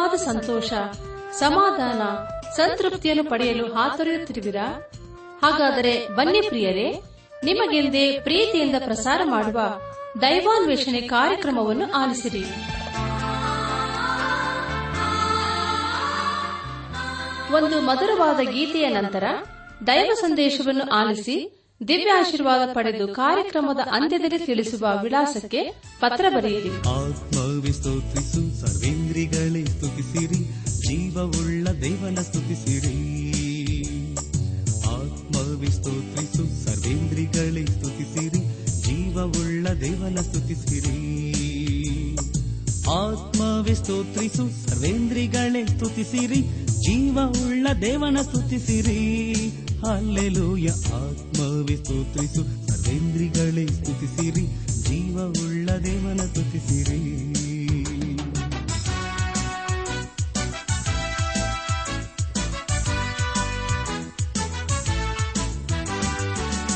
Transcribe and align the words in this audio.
ನಿಜವಾದ 0.00 0.18
ಸಂತೋಷ, 0.18 0.72
ಸಮಾಧಾನ, 1.32 2.02
ಸಂತೃಪ್ತಿಯನ್ನು 2.56 3.24
ಪಡೆಯಲು 3.30 3.66
ಹಾತೊರೆಯುತ್ತಿರುವಿರಾ? 3.72 4.90
ಹಾಗಾದರೆ 5.42 6.08
ಬನ್ನಿ 6.08 6.40
ಪ್ರಿಯರೇ, 6.48 7.02
ನಿಮಗೆಂದೇ 7.44 8.20
ಪ್ರೀತಿಯಿಂದ 8.20 8.74
ಪ್ರಸಾರ 8.84 9.20
ಮಾಡುವ 9.24 9.60
ದೈವಾನ್ವೇಷಣೆ 10.20 11.00
ಕಾರ್ಯಕ್ರಮವನ್ನು 11.00 11.92
ಆಲಿಸಿರಿ. 11.92 12.44
ಒಂದು 17.54 17.80
ಮಧುರವಾದ 17.80 18.40
ಗೀತೆಯ 18.40 18.88
ನಂತರ 18.88 19.24
ದೈವ 19.86 20.12
ಸಂದೇಶವನ್ನು 20.14 20.90
ಆಲಿಸಿ 20.90 21.59
ದಿವ್ಯ 21.88 22.10
ಆಶೀರ್ವಾದ 22.10 22.68
ಪಡೆದು 22.72 23.08
ಕಾರ್ಯಕ್ರಮದ 23.08 23.78
ಅಂತ್ಯದಲ್ಲಿ 23.92 24.46
ತಿಳಿಸುವ 24.46 24.86
ವಿಳಾಸಕ್ಕೆ 25.02 25.70
ಪತ್ರ 26.00 26.24
ಬರೆಯಿರಿ. 26.28 26.68
ಆತ್ಮವಿ 26.68 27.72
ಸ್ತೋತ್ರಿಸು 27.72 28.60
ಸರ್ವೇಂದ್ರಿಗಳೇ 28.60 29.64
ಸ್ತುತಿಸಿರಿ, 29.64 30.44
ಜೀವವುಳ್ಳ 30.80 31.68
ದೇವನ 31.68 32.18
ಸ್ತುತಿಸಿರಿ. 32.22 32.94
ಆತ್ಮವಿ 34.78 35.66
ಸ್ತೋತ್ರಿಸು 35.66 36.64
ಸರ್ವೇಂದ್ರಿಗಳೇ 36.64 37.66
ಸ್ತುತಿಸಿರಿ, 37.66 38.42
ಜೀವವುಳ್ಳ 38.82 39.68
ದೇವನ 39.68 40.20
ಸ್ತುತಿಸಿರಿ. 40.20 40.96
ಆತ್ಮವಿ 42.90 43.74
ಸ್ತೋತ್ರಿಸು 43.74 44.68
ಸರ್ವೇಂದ್ರಿಗಳೇ 44.68 45.66
ಸ್ತುತಿಸಿರಿ, 45.66 46.40
ಜೀವವುಳ್ಳ 46.66 47.66
ದೇವನ 47.80 48.18
ಸ್ತುತಿಸಿರಿ. 48.22 49.00
ಅಲ್ಲೆಲೂಯ 49.86 50.68
ಆತ್ಮವೇ 50.70 51.76
ಸ್ತೋತ್ರಿಸು. 51.76 52.68
ಸರ್ವೇಂದ್ರಿಗಳೇ 52.68 53.66
ಸ್ತುತಿಸಿರಿ 53.66 54.46
ಜೀವವುಳ್ಳ 54.82 55.70
ದೇವನ 55.70 56.16
ಸ್ತುತಿಸಿರಿ 56.16 57.20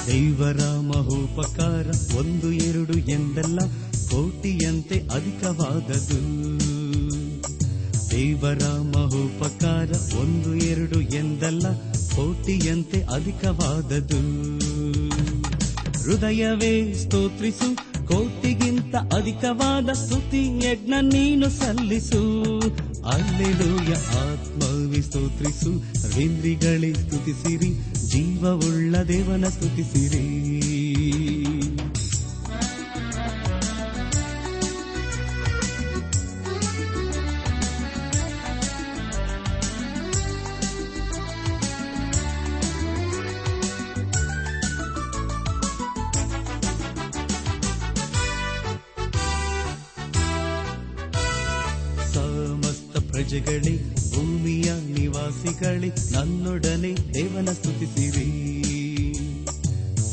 ದೈವರ 0.06 0.60
ಮಹೋಪಕಾರ 0.80 2.16
ಒಂದು, 2.18 2.52
ಎರಡು, 2.52 2.98
ಎಂದಲ್ಲ, 2.98 3.58
ಕೋಟಿಯಂತೆ 4.10 4.98
ಅಧಿಕವಾದದು 5.00 6.44
ದೇವರ 8.10 8.64
ಮಹೋಪಕಾರ 8.68 10.16
ಒಂದು, 10.18 10.54
ಎರಡು, 10.54 11.00
ಎಂದಲ್ಲ 11.00 11.93
ಕೋಟಿಯಂತೆ 12.16 13.02
ಅಧಿಕವಾದದು 13.02 14.20
ಹೃದಯವೇ 16.02 16.94
ಸ್ತೋತ್ರಿಸು, 16.94 17.76
ಕೋಟಿಗಿಂತ 18.08 18.94
ಅಧಿಕವಾದ 18.94 19.92
ಸ್ತುತಿ 19.92 20.58
ಯಜ್ಞ 20.58 20.94
ನೀನು 21.02 21.48
ಸಲ್ಲಿಸು. 21.50 22.58
ಅಲ್ಲೆಲೂಯ 23.04 23.94
ಆತ್ಮವಿ 23.94 25.02
ಸ್ತೋತ್ರಿಸು 25.02 25.72
ರಿಂದ್ರಿಗಳೇ 26.16 26.92
ಸ್ತುತಿಸಿರಿ, 26.92 27.70
ಜೀವವುಳ್ಳ 28.08 28.96
ದೇವನ 28.96 29.44
ಸ್ತುತಿಸಿರಿ. 29.48 30.24
ಪ್ರಜೆಗಳೇ 53.54 53.94
ಭೂಮಿಯ 54.14 54.64
ನಿವಾಸಿಗಳೇ, 54.94 55.88
ನನ್ನೊಡನೆ 56.12 57.14
ದೇವನ 57.14 57.52
ಸ್ತುತಿಸಿರಿ. 57.52 58.54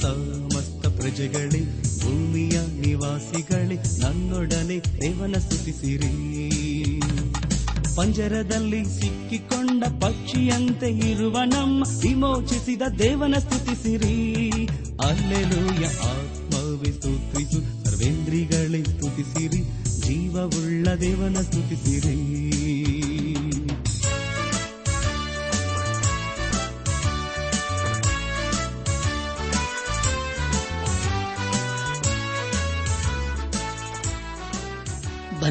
ಸಮಸ್ತ 0.01 0.87
ಪ್ರಜೆಗಳೇ, 0.87 1.59
ಭೂಮಿಯ 2.01 2.59
ನಿವಾಸಿಗಳೇ, 2.81 3.75
ನನ್ನೊಡನೆ 3.75 4.79
ದೇವನ 4.79 5.35
ಸ್ತುತಿಸಿರಿ. 5.39 6.99
ಪಂಜರದಲ್ಲಿ 7.95 8.85
ಸಿಕ್ಕಿಕೊಂಡ 8.85 9.83
ಪಕ್ಷಿಯಂತೆ 9.83 11.11
ಇರುವ 11.11 11.39
ನಮ್ಮ 11.45 11.83
ವಿಮೋಚಿಸಿದ 11.99 12.81
ದೇವನ 12.99 13.35
ಸ್ತುತಿಸಿರಿ. 13.39 14.41
ಅಲ್ಲೆಲೂಯ, 15.03 15.85
ಆತ್ಮವೇ 15.85 16.91
ಸ್ತುತಿಸು, 16.91 17.85
ಸರ್ವೇಂದ್ರಿಗಳೇ 17.85 18.83
ಸ್ತುತಿಸಿರಿ. 18.83 19.63
ಜೀವವುಳ್ಳ 20.01 20.87
ದೇವನ 21.01 21.41
ಸ್ತುತಿಸಿರಿ. 21.41 22.80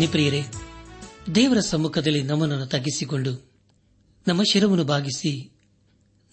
ಬನಿಪ್ರಿಯರೇ 0.01 0.45
ದೇವರ 1.35 1.61
ಸಮ್ಮುಖದಲ್ಲಿ 1.61 2.23
ನಮ್ಮನ್ನು 2.23 2.67
ತಗ್ಗಿಸಿಕೊಂಡು, 2.67 3.51
ನಮ್ಮ 4.29 4.43
ಶಿರವನ್ನು 4.53 4.85
ಬಾಗಿಸಿ, 4.85 5.53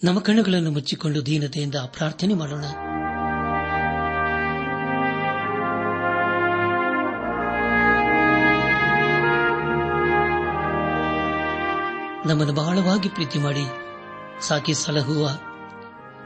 ನಮ್ಮ 0.04 0.20
ಕಣ್ಣುಗಳನ್ನು 0.20 0.70
ಮುಚ್ಚಿಕೊಂಡು 0.70 1.26
ದೀನತೆಯಿಂದ 1.26 1.74
ಪ್ರಾರ್ಥನೆ 1.74 2.34
ಮಾಡೋಣ. 2.34 2.64
ನಮ್ಮನ್ನು 12.26 12.52
ಬಹಳವಾಗಿ 12.52 13.08
ಪ್ರೀತಿ 13.08 13.38
ಮಾಡಿ, 13.38 13.66
ಸಾಕಿ 14.40 14.74
ಸಲಹುವ 14.74 15.30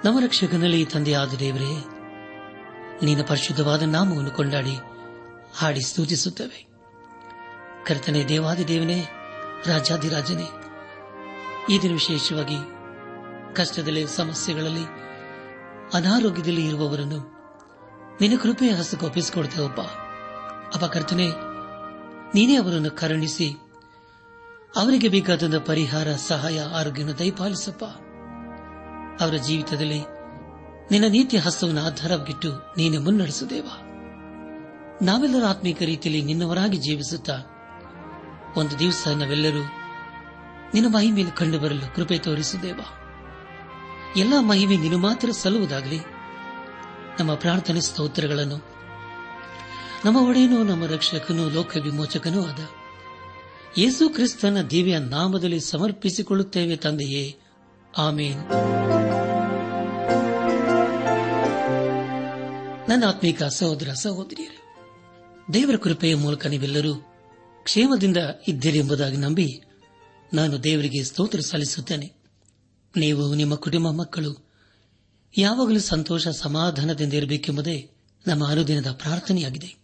ನಮ್ಮ 0.05 0.21
ರಕ್ಷಕನಲ್ಲಿ 0.21 0.85
ತಂದೆಯಾದ 0.85 1.35
ದೇವರೇ 1.35 1.85
ನಿನ್ನ 3.03 3.23
ಪರಿಶುದ್ಧವಾದ 3.29 3.83
ನಾಮವನ್ನು 3.83 4.31
ಕೊಂಡಾಡಿ 4.31 4.77
ಹಾಡಿ 5.55 5.81
ಸ್ತುತಿಸುತ್ತವೆ. 5.81 6.72
ಕರ್ತನೆ 7.87 8.25
ದೇವಾದಿ 8.25 8.69
ದೇವನೇ 8.69 9.07
ರಾಜಾಧಿರಾಜನೇ 9.67 10.49
ಈ 11.71 11.83
ದಿನ 11.83 11.93
ವಿಶೇಷವಾಗಿ 11.93 12.59
ಕಷ್ಟದಲ್ಲಿ, 13.55 14.07
ಸಮಸ್ಯೆಗಳಲ್ಲಿ, 14.07 14.85
ಅನಾರೋಗ್ಯದಲ್ಲಿ 15.93 16.67
ಇರುವವರನ್ನು 16.67 17.19
ನಿನ್ನ 18.21 18.39
ಕೃಪೆಯ 18.43 18.71
ಹಸ್ತಕ್ಕೆ 18.71 19.07
ಒಪ್ಪಿಸಿಕೊಡ್ತೇವಪ್ಪ. 19.07 19.81
ಅಪ್ಪ 20.75 20.85
ಕರ್ತನೆ, 20.85 21.27
ನೀನೇ 22.35 22.55
ಅವರನ್ನು 22.55 22.91
ಕರುಣಿಸಿ, 22.91 23.49
ಅವರಿಗೆ 24.77 25.09
ಬೇಕಾದ 25.09 25.59
ಪರಿಹಾರ, 25.59 26.13
ಸಹಾಯ, 26.13 26.61
ಆರೋಗ್ಯವನ್ನು 26.61 27.19
ದಯಪಾಲಿಸಪ್ಪ. 27.19 27.85
ಅವರ 29.23 29.35
ಜೀವಿತದಲ್ಲಿ 29.37 30.01
ನಿನ್ನ 30.91 31.07
ನೀತಿಯ 31.09 31.39
ಹಸ್ತವನ್ನು 31.39 31.83
ಆಧಾರವಾಗಿಟ್ಟು 31.87 32.53
ನೀನೆ 32.77 32.99
ಮುನ್ನಡೆಸುದೇವ 32.99 33.69
ನಾವೆಲ್ಲರೂ 35.03 35.47
ಆತ್ಮೀಕ 35.47 35.83
ರೀತಿಯಲ್ಲಿ 35.83 36.23
ನಿನ್ನವರಾಗಿ 36.23 36.77
ಜೀವಿಸುತ್ತಾ 36.77 37.52
ಒಂದು 38.57 38.79
ದಿವಸ 38.79 39.09
ನಾವೆಲ್ಲರೂ 39.09 39.63
ನಿನ್ನ 40.75 40.95
ಮಹಿಮೆಯನ್ನು 40.95 41.37
ಕಂಡು 41.37 41.59
ಬರಲು 41.59 41.95
ಕೃಪೆ 41.95 42.19
ತೋರಿಸುದೇವ 42.19 42.81
ಎಲ್ಲ 44.17 44.33
ಮಹಿಮೆ 44.41 44.77
ನೀನು 44.77 44.99
ಮಾತ್ರ 44.99 45.31
ಸಲ್ಲುವುದಾಗಲಿ. 45.31 46.01
ನಮ್ಮ 47.19 47.35
ಪ್ರಾರ್ಥನೆ 47.35 47.81
ಸ್ತೋತ್ರಗಳನ್ನು, 47.81 48.57
ನಮ್ಮ 50.05 50.17
ಒಡೆಯನು, 50.17 50.63
ನಮ್ಮ 50.65 50.87
ರಕ್ಷಕನೂ 50.87 51.51
ಲೋಕ 51.51 51.77
ವಿಮೋಚಕನೂ 51.83 52.43
ಆದ 52.43 52.59
ಯೇಸು 53.79 54.09
ಕ್ರಿಸ್ತನ 54.09 54.63
ದಿವ್ಯ 54.63 54.99
ನಾಮದಲ್ಲಿ 54.99 55.61
ಸಮರ್ಪಿಸಿಕೊಳ್ಳುತ್ತೇವೆ 55.61 56.77
ತಂದೆಯೇ. 56.77 57.39
ಆಮೇನ್. 57.99 58.39
ನನ್ನ 62.89 63.05
ಆತ್ಮೀಕ 63.09 63.43
ಸಹೋದರ 63.43 63.89
ಸಹೋದರಿಯರೇ, 63.89 64.59
ದೇವರ 65.53 65.77
ಕೃಪೆಯ 65.77 66.15
ಮೂಲಕ 66.15 66.47
ನೀವೆಲ್ಲರೂ 66.47 67.12
ಕ್ಷೇಮದಿಂದ 67.65 68.17
ಇದ್ದೀರೆಂಬುದಾಗಿ 68.49 69.17
ನಂಬಿ 69.17 69.63
ನಾನು 70.35 70.65
ದೇವರಿಗೆ 70.65 71.05
ಸ್ತೋತ್ರ 71.05 71.41
ಸಲ್ಲಿಸುತ್ತೇನೆ. 71.41 72.13
ನೀವು 72.97 73.35
ನಿಮ್ಮ 73.35 73.55
ಕುಟುಂಬ 73.55 73.91
ಮಕ್ಕಳು 73.91 74.49
ಯಾವಾಗಲೂ 75.39 75.81
ಸಂತೋಷ 75.81 76.29
ಸಮಾಧಾನದಿಂದ 76.29 77.13
ಇರಬೇಕೆಂಬುದೇ 77.13 77.91
ನಮ್ಮ 78.27 78.47
ಅನುದಿನದ 78.47 78.91
ಪ್ರಾರ್ಥನೆಯಾಗಿದೆ. 78.93 79.77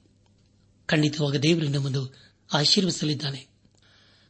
ಖಂಡಿತವಾಗ 0.87 1.37
ದೇವರು 1.37 1.69
ನಮ್ಮನ್ನು 1.69 2.15
ಆಶೀರ್ವಿಸಲಿದ್ದಾನೆ 2.55 3.49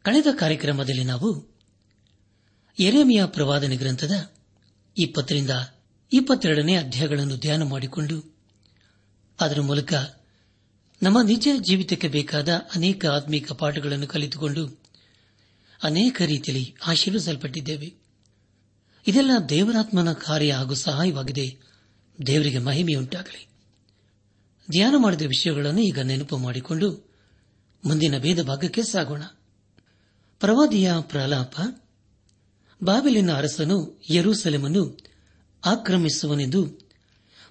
ಕಳೆದ 0.02 0.26
ಕಾರ್ಯಕ್ರಮದಲ್ಲಿ 0.40 1.04
ನಾವು 1.04 1.58
ಎರೆಮಿಯ 2.80 3.24
ಪ್ರವಾದನೆ 3.26 3.76
ಗ್ರಂಥದ 3.76 4.30
ಇಪ್ಪತ್ತರಿಂದ 4.98 5.50
ಇಪ್ಪತ್ತೆರಡನೇ 6.12 6.74
ಅಧ್ಯಾಯಗಳನ್ನು 6.74 7.36
ಧ್ಯಾನ 7.36 7.62
ಮಾಡಿಕೊಂಡು 7.62 8.36
ಅದರ 9.40 9.60
ಮೂಲಕ 9.60 9.94
ನಮ್ಮ 11.02 11.22
ನಿಜ 11.22 11.48
ಜೀವಿತಕ್ಕೆ 11.60 12.08
ಬೇಕಾದ 12.08 12.48
ಅನೇಕ 12.74 13.06
ಆತ್ಮೀಕ 13.06 13.52
ಪಾಠಗಳನ್ನು 13.52 14.06
ಕಲಿತುಕೊಂಡು 14.06 14.80
ಅನೇಕ 15.82 16.22
ರೀತಿಯಲ್ಲಿ 16.22 16.74
ಆಶೀರ್ವಿಸಲ್ಪಟ್ಟಿದ್ದೇವೆ. 16.86 17.94
ಇದೆಲ್ಲ 19.06 19.30
ದೇವರಾತ್ಮನ 19.48 20.12
ಕಾರ್ಯ 20.12 20.52
ಹಾಗೂ 20.52 20.74
ಸಹಾಯವಾಗಿದೆ. 20.74 21.58
ದೇವರಿಗೆ 22.26 22.58
ಮಹಿಮೆಯುಂಟಾಗಲಿ. 22.58 23.48
ಧ್ಯಾನ 24.70 24.94
ಮಾಡಿದ 24.98 25.22
ವಿಷಯಗಳನ್ನು 25.22 25.80
ಈಗ 25.80 25.98
ನೆನಪು 25.98 26.36
ಮಾಡಿಕೊಂಡು 26.36 27.10
ಮುಂದಿನ 27.84 28.18
ಭೇದ 28.18 28.42
ಭಾಗಕ್ಕೆ 28.42 28.82
ಸಾಗೋಣ. 28.82 29.22
ಪ್ರವಾದಿಯ 30.40 30.92
ಪ್ರಲಾಪ, 31.00 31.60
ಬಾಬಿಲಿನ 32.84 33.32
ಅರಸನು 33.32 34.00
ಯರೂಸಲೆಮನ್ನು 34.10 34.98
ಆಕ್ರಮಿಸುವನೆಂದು 35.64 36.66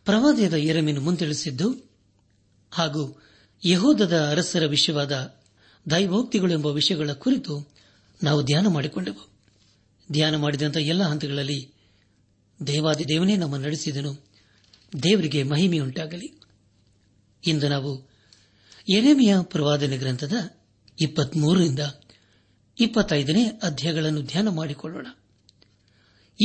ಪ್ರವಾದಿಯಾದ 0.05 0.53
ಎರಮಿನ 0.53 0.99
ಮುಂತಿಳಿಸಿದ್ದು 0.99 1.91
ಹಾಗೂ 2.71 3.26
ಯಹೋದದ 3.65 4.27
ಅರಸರ 4.29 4.65
ವಿಷಯವಾದ 4.65 5.35
ದೈವೋಕ್ತಿಗಳು 5.91 6.53
ಎಂಬ 6.53 6.65
ವಿಷಯಗಳ 6.65 7.11
ಕುರಿತು 7.11 7.73
ನಾವು 8.23 8.43
ಧ್ಯಾನ 8.43 8.67
ಮಾಡಿಕೊಂಡೆವು. 8.67 9.29
ಧ್ಯಾನ 10.11 10.35
ಮಾಡಿದಂಥ 10.35 10.77
ಎಲ್ಲ 10.77 11.03
ಹಂತಗಳಲ್ಲಿ 11.03 11.71
ದೇವಾದಿ 12.67 13.03
ದೇವನೇ 13.03 13.35
ನಮ್ಮ 13.35 13.57
ನಡೆಸಿದನು. 13.57 14.25
ದೇವರಿಗೆ 15.03 15.43
ಮಹಿಮೆಯುಂಟಾಗಲಿ. 15.43 16.41
ಇಂದು 17.47 17.69
ನಾವು 17.69 18.09
ಎರೆಮಿಯ 18.89 19.35
ಪ್ರವಾದನೆ 19.41 19.97
ಗ್ರಂಥದ 19.97 20.33
ಇಪ್ಪತ್ಮೂರರಿಂದ 21.01 21.79
ಇಪ್ಪತ್ತೈದನೇ 22.79 23.45
ಅಧ್ಯಾಯಗಳನ್ನು 23.63 24.21
ಧ್ಯಾನ 24.21 24.49
ಮಾಡಿಕೊಳ್ಳೋಣ. 24.49 25.07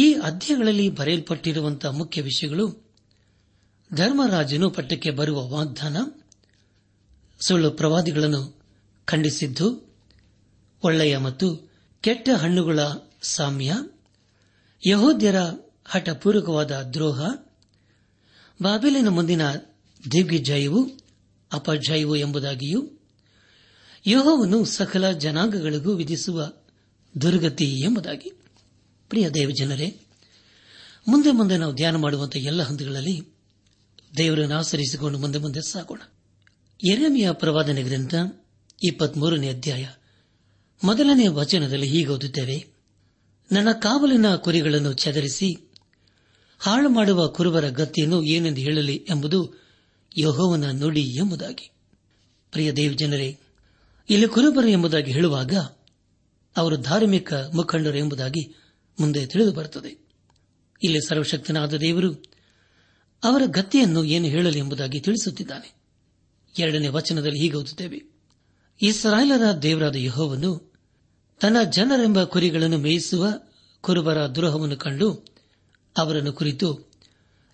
ಈ 0.00 0.12
ಅಧ್ಯಾಯಗಳಲ್ಲಿ 0.12 0.88
ಬರೆಯಲ್ಪಟ್ಟಿರುವಂತಹ 0.88 1.88
ಮುಖ್ಯ 1.88 2.22
ವಿಷಯಗಳು 2.22 2.94
ಧರ್ಮರಾಜನು 3.94 4.70
ಪಟ್ಟಕ್ಕೆ 4.70 5.10
ಬರುವ 5.10 5.48
ವಾಗ್ದಾನ 5.48 5.96
ಸುಳ್ಳು 7.44 7.70
ಪ್ರವಾದಿಗಳನ್ನು 7.70 8.62
ಖಂಡಿಸಿದ್ದು, 9.04 9.94
ಒಳ್ಳೆಯ 10.82 11.16
ಮತ್ತು 11.16 11.72
ಕೆಟ್ಟ 12.00 12.28
ಹಣ್ಣುಗಳ 12.38 12.80
ಸಾಮ್ಯ, 13.22 13.72
ಯಹೋದ್ಯರ 14.86 15.36
ಹಠಪೂರ್ವಕವಾದ 15.84 16.70
ದ್ರೋಹ 16.82 17.20
ಬಾಬಿಲಿನ 18.62 19.08
ಮುಂದಿನ 19.08 19.52
ದಿಗ್ವಿಜಯವು 20.12 20.90
ಅಪಜಯವು 21.52 22.16
ಎಂಬುದಾಗಿಯೂ 22.16 22.90
ಯಹೋವನ್ನು 24.06 24.64
ಸಕಲ 24.64 25.10
ಜನಾಂಗಗಳಿಗೂ 25.10 25.92
ವಿಧಿಸುವ 25.92 26.52
ದುರ್ಗತಿ 27.22 27.64
ಎಂಬುದಾಗಿ. 27.64 28.32
ಪ್ರಿಯ 29.08 29.30
ದೇವಜನರೇ, 29.30 30.00
ಮುಂದೆ 31.08 31.30
ಮುಂದೆ 31.30 31.56
ನಾವು 31.56 31.74
ಧ್ಯಾನ 31.74 31.96
ಮಾಡುವಂತಹ 31.96 32.38
ಎಲ್ಲ 32.38 32.62
ಹಂತಗಳಲ್ಲಿ 32.62 33.28
ದೇವರನ್ನು 34.16 34.54
ಆಚರಿಸಿಕೊಂಡು 34.54 35.18
ಮುಂದೆ 35.18 35.38
ಮುಂದೆ 35.38 35.60
ಸಾಗೋಣ. 35.60 36.00
ಎರೆಮಿಯ 36.90 37.32
ಪ್ರವಾದನೆ 37.32 37.82
ಗ್ರಂಥ, 37.82 38.14
ಇಪ್ಪತ್ಮೂರನೇ 38.82 39.48
ಅಧ್ಯಾಯ. 39.48 39.88
ಮೊದಲನೇ 40.84 41.28
ವಚನದಲ್ಲಿ 41.28 41.88
ಹೀಗೆ 41.88 42.06
ಓದುತ್ತೇವೆ. 42.06 42.66
ನನ್ನ 43.52 43.72
ಕಾವಲಿನ 43.72 44.34
ಕುರಿಗಳನ್ನು 44.34 44.92
ಚದರಿಸಿ, 44.92 45.72
ಹಾಳು 46.58 46.88
ಮಾಡುವ 46.88 47.28
ಕುರುಬರ 47.28 47.68
ಗತಿಯನ್ನು 47.68 48.22
ಏನೆಂದು 48.22 48.60
ಹೇಳಲಿ 48.60 49.06
ಎಂಬುದು 49.10 49.54
ಯಹೋವನ 50.18 50.70
ನುಡಿ 50.70 51.00
ಎಂಬುದಾಗಿ. 51.00 51.70
ಪ್ರಿಯ 52.52 52.72
ದೇವಜನರೇ 52.72 53.38
ಇಲ್ಲಿ 54.10 54.28
ಕುರುಬರು 54.28 54.68
ಎಂಬುದಾಗಿ 54.68 55.12
ಹೇಳುವಾಗ 55.12 55.54
ಅವರು 56.56 56.76
ಧಾರ್ಮಿಕ 56.76 57.32
ಮುಖಂಡರು 57.32 57.98
ಎಂಬುದಾಗಿ 57.98 58.56
ಮುಂದೆ 59.00 59.26
ತಿಳಿದು 59.26 59.52
ಬರುತ್ತದೆ. 59.52 60.08
ಇಲ್ಲಿ 60.82 61.08
ಸರ್ವಶಕ್ತನಾದ 61.08 61.74
ದೇವರು 61.74 62.14
ಅವರ 63.24 63.42
ಗತಿಯನ್ನು 63.46 64.04
ಏನು 64.04 64.24
ಹೇಳಲಿ 64.24 64.58
ಎಂಬುದಾಗಿ 64.58 65.00
ತಿಳಿಸುತ್ತಿದ್ದಾನೆ. 65.00 65.81
ಎರಡನೇ 66.58 66.88
ವಚನದಲ್ಲಿ 66.88 67.38
ಹೀಗೆ 67.38 67.54
ಓದುತ್ತೇವೆ. 67.54 68.02
ಇಸ್ರಾಯೇಲರ 68.82 69.52
ದೇವರಾದ 69.52 69.96
ಯಹೋವನ್ನು 69.96 70.72
ತನ್ನ 71.40 71.56
ಜನರೆಂಬ 71.70 72.24
ಕುರಿಗಳನ್ನು 72.24 72.78
ಮೇಯಿಸುವ 72.78 73.26
ಕುರುಬರ 73.80 74.26
ದ್ರೋಹವನ್ನು 74.26 74.76
ಕಂಡು 74.76 75.24
ಅವರನ್ನು 75.98 76.32
ಕುರಿತು 76.32 76.90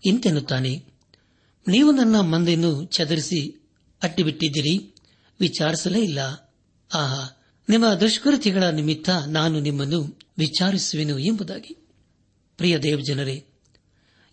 ಇಂತೆನ್ನುತ್ತಾನೆ, 0.05 0.85
ನೀವು 1.69 1.93
ನನ್ನ 1.93 2.21
ಮಂದೆಯನ್ನು 2.21 2.85
ಚದರಿಸಿ 2.85 3.69
ಅಟ್ಟಿಬಿಟ್ಟಿದ್ದೀರಿ, 4.03 4.95
ವಿಚಾರಿಸಲೇ 5.41 6.00
ಇಲ್ಲ. 6.00 6.19
ಆಹಾ, 6.95 7.43
ನಿಮ್ಮ 7.69 7.95
ದುಷ್ಕೃತಿಗಳ 7.95 8.65
ನಿಮಿತ್ತ 8.65 9.11
ನಾನು 9.27 9.61
ನಿಮ್ಮನ್ನು 9.61 10.19
ವಿಚಾರಿಸುವೆನು 10.39 11.19
ಎಂಬುದಾಗಿ. 11.19 11.89
ಪ್ರಿಯ 12.56 12.79
ದೇವಜನರೇ, 12.79 13.45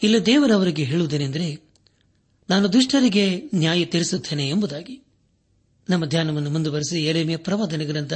ಇಲ್ಲ 0.04 0.18
ದೇವರವರಿಗೆ 0.26 0.84
ಹೇಳುವುದೇನೆಂದರೆ 0.84 1.65
ನಾನು 2.50 2.74
ದುಷ್ಟರಿಗೆ 2.74 3.50
ನ್ಯಾಯ 3.56 3.86
ತೀರಿಸುತ್ತೇನೆ 3.86 4.50
ಎಂಬುದಾಗಿ. 4.50 5.04
ನಮ್ಮ 5.90 6.06
ಧ್ಯಾನವನ್ನು 6.06 6.50
ಮುಂದುವರೆಸಿ 6.50 7.06
ಎರೆಮೆಯ 7.06 7.38
ಪ್ರವಾದನೆ 7.38 7.86
ಗ್ರಂಥ 7.86 8.14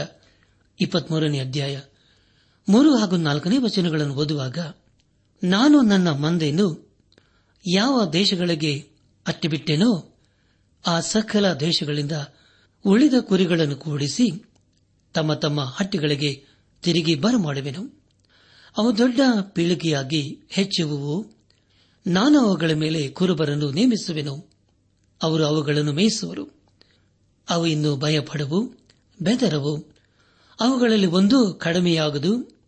ಇಪ್ಪತ್ಮೂರನೇ 0.82 1.40
ಅಧ್ಯಾಯ. 1.40 1.80
ಮೂರು 2.70 2.96
ಹಾಗೂ 2.96 3.18
ನಾಲ್ಕನೇ 3.18 3.58
ವಚನಗಳನ್ನು 3.58 4.16
ಓದುವಾಗ, 4.16 4.58
ನಾನು 5.44 5.82
ನನ್ನ 5.82 6.12
ಮಂದೆಯನ್ನು 6.12 6.98
ಯಾವ 7.68 8.12
ದೇಶಗಳಿಗೆ 8.12 8.90
ಅಟ್ಟಿಬಿಟ್ಟೇನೋ 9.28 10.20
ಆ 10.88 11.00
ಸಕಲ 11.00 11.54
ದೇಶಗಳಿಂದ 11.54 12.12
ಉಳಿದ 12.86 13.14
ಕುರಿಗಳನ್ನು 13.20 13.76
ಕೂಡಿಸಿ 13.76 14.46
ತಮ್ಮ 15.14 15.34
ತಮ್ಮ 15.34 15.64
ಹಟ್ಟಿಗಳಿಗೆ 15.64 16.46
ತಿರುಗಿ 16.84 17.16
ಬರಮಾಡುವೆನು. 17.16 18.04
ಅವು 18.78 18.98
ದೊಡ್ಡ 18.98 19.20
ಪೀಳಿಗೆಯಾಗಿ 19.42 20.40
ಹೆಚ್ಚುವುವು 20.50 21.39
ನಾನು 22.10 22.40
ಅವುಗಳ 22.40 22.72
ಮೇಲೆ 22.72 23.08
ಕುರುಬರನ್ನು 23.08 23.72
ನೇಮಿಸುವೆನು. 23.72 24.50
ಅವರು 25.24 25.46
ಅವುಗಳನ್ನು 25.46 25.94
ಮೇಯಿಸುವರು. 25.94 26.50
ಅವು 27.50 27.68
ಇನ್ನು 27.68 27.98
ಭಯಪಡವು, 27.98 28.68
ಬೆದರವು. 29.22 29.78
ಅವುಗಳಲ್ಲಿ 30.60 31.08
ಒಂದೂ 31.08 31.54
ಕಡಿಮೆಯಾಗದು. 31.54 32.60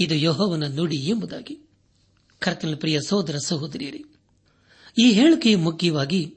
ಇದು 0.00 0.14
ಯಹೋವನ 0.14 0.66
ನುಡಿ 0.66 0.96
ಎಂಬುದಾಗಿ. 0.96 1.58
ಕರ್ತನ 2.38 2.74
ಪ್ರಿಯ 2.74 2.98
ಸಹೋದರ 3.08 3.36
ಸಹೋದರಿಯರೇ, 3.38 4.04
ಈ 4.98 5.12
ಹೇಳಿಕೆಯು 5.12 5.58
ಮುಖ್ಯವಾಗಿ 5.58 6.36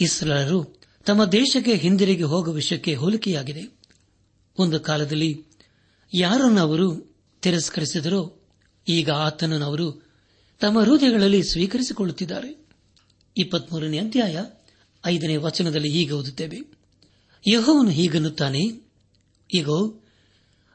ಇಸ್ರಾಲರು 0.00 0.80
ತಮ್ಮ 1.06 1.24
ದೇಶಕ್ಕೆ 1.24 1.74
ಹಿಂದಿರುಗಿ 1.74 2.22
ಹೋಗುವ 2.22 2.54
ವಿಷಯಕ್ಕೆ 2.54 2.94
ಹೋಲಿಕೆಯಾಗಿದೆ. 2.94 3.78
ಒಂದು 4.58 4.80
ಕಾಲದಲ್ಲಿ 4.80 5.44
ಯಾರನ್ನು 6.14 6.60
ಅವರು 6.60 7.16
ತಿರಸ್ಕರಿಸಿದರೋ, 7.42 8.38
ಈಗ 8.88 9.10
ಆತನನ್ನು 9.10 9.66
ಅವರು 9.66 10.09
ತಮ್ಮ 10.60 10.80
ಹೃದಯಗಳಲ್ಲಿ 10.80 11.42
ಸ್ವೀಕರಿಸಿಕೊಳ್ಳುತ್ತಿದ್ದಾರೆ. 11.42 12.66
ಇಪ್ಪತ್ಮೂರನೇ 13.36 13.98
ಅಧ್ಯಾಯ 13.98 14.44
ಐದನೇ 15.06 15.36
ವಚನದಲ್ಲಿ 15.36 15.88
ಈಗ 15.88 16.12
ಓದುತ್ತೇವೆ. 16.12 16.58
ಯಹೋವನು 17.52 17.90
ಹೀಗನ್ನುತ್ತಾನೆ 17.90 18.58
ಈಗೋ 19.54 20.00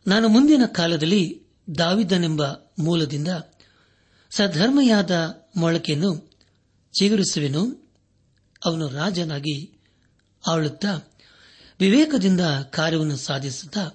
ನಾನು 0.08 0.27
ಮುಂದಿನ 0.27 0.65
ಕಾಲದಲ್ಲಿ 0.65 1.42
ದಾವಿದನೆಂಬ 1.77 2.48
ಮೂಲದಿಂದ 2.80 3.27
ಸಧರ್ಮಯಾದ 4.30 5.42
ಮೊಳಕೆಯನ್ನು 5.58 6.32
ಚಿಗುರಿಸುವೆನು. 7.00 7.92
ಅವನು 8.65 8.88
ರಾಜನಾಗಿ 8.88 9.80
ಆಳುತ್ತಾ 10.50 11.00
ವಿವೇಕದಿಂದ 11.80 12.42
ಕಾರ್ಯವನ್ನು 12.70 13.18
ಸಾಧಿಸುತ್ತಾ 13.18 13.89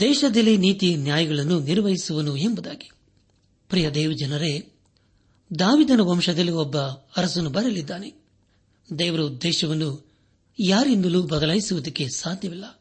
ದೇಶದಲ್ಲಿ 0.00 0.56
ನೀತಿ 0.56 0.96
ನ್ಯಾಯಗಳನ್ನು 0.96 1.60
ನಿರ್ವಹಿಸುವನು 1.60 2.36
ಎಂಬುದಾಗಿ. 2.36 2.90
ಪ್ರಿಯ 3.68 3.90
ದೇವಜನರೇ 3.90 4.71
ದಾವಿದನ 5.58 6.00
ವಂಶದಲ್ಲಿ 6.00 6.52
ಒಬ್ಬ 6.52 6.78
ಅರಸನು 7.16 7.50
ಬರಲಿದ್ದಾನೆ. 7.50 8.14
ದೇವರ 8.98 9.20
ಉದ್ದೇಶವನ್ನು 9.20 10.06
ಯಾರಿಂದಲೂ 10.60 11.22
ಬದಲಾಯಿಸುವುದಕ್ಕೆ 11.22 12.08
ಸಾಧ್ಯವಿಲ್ಲ. 12.08 12.80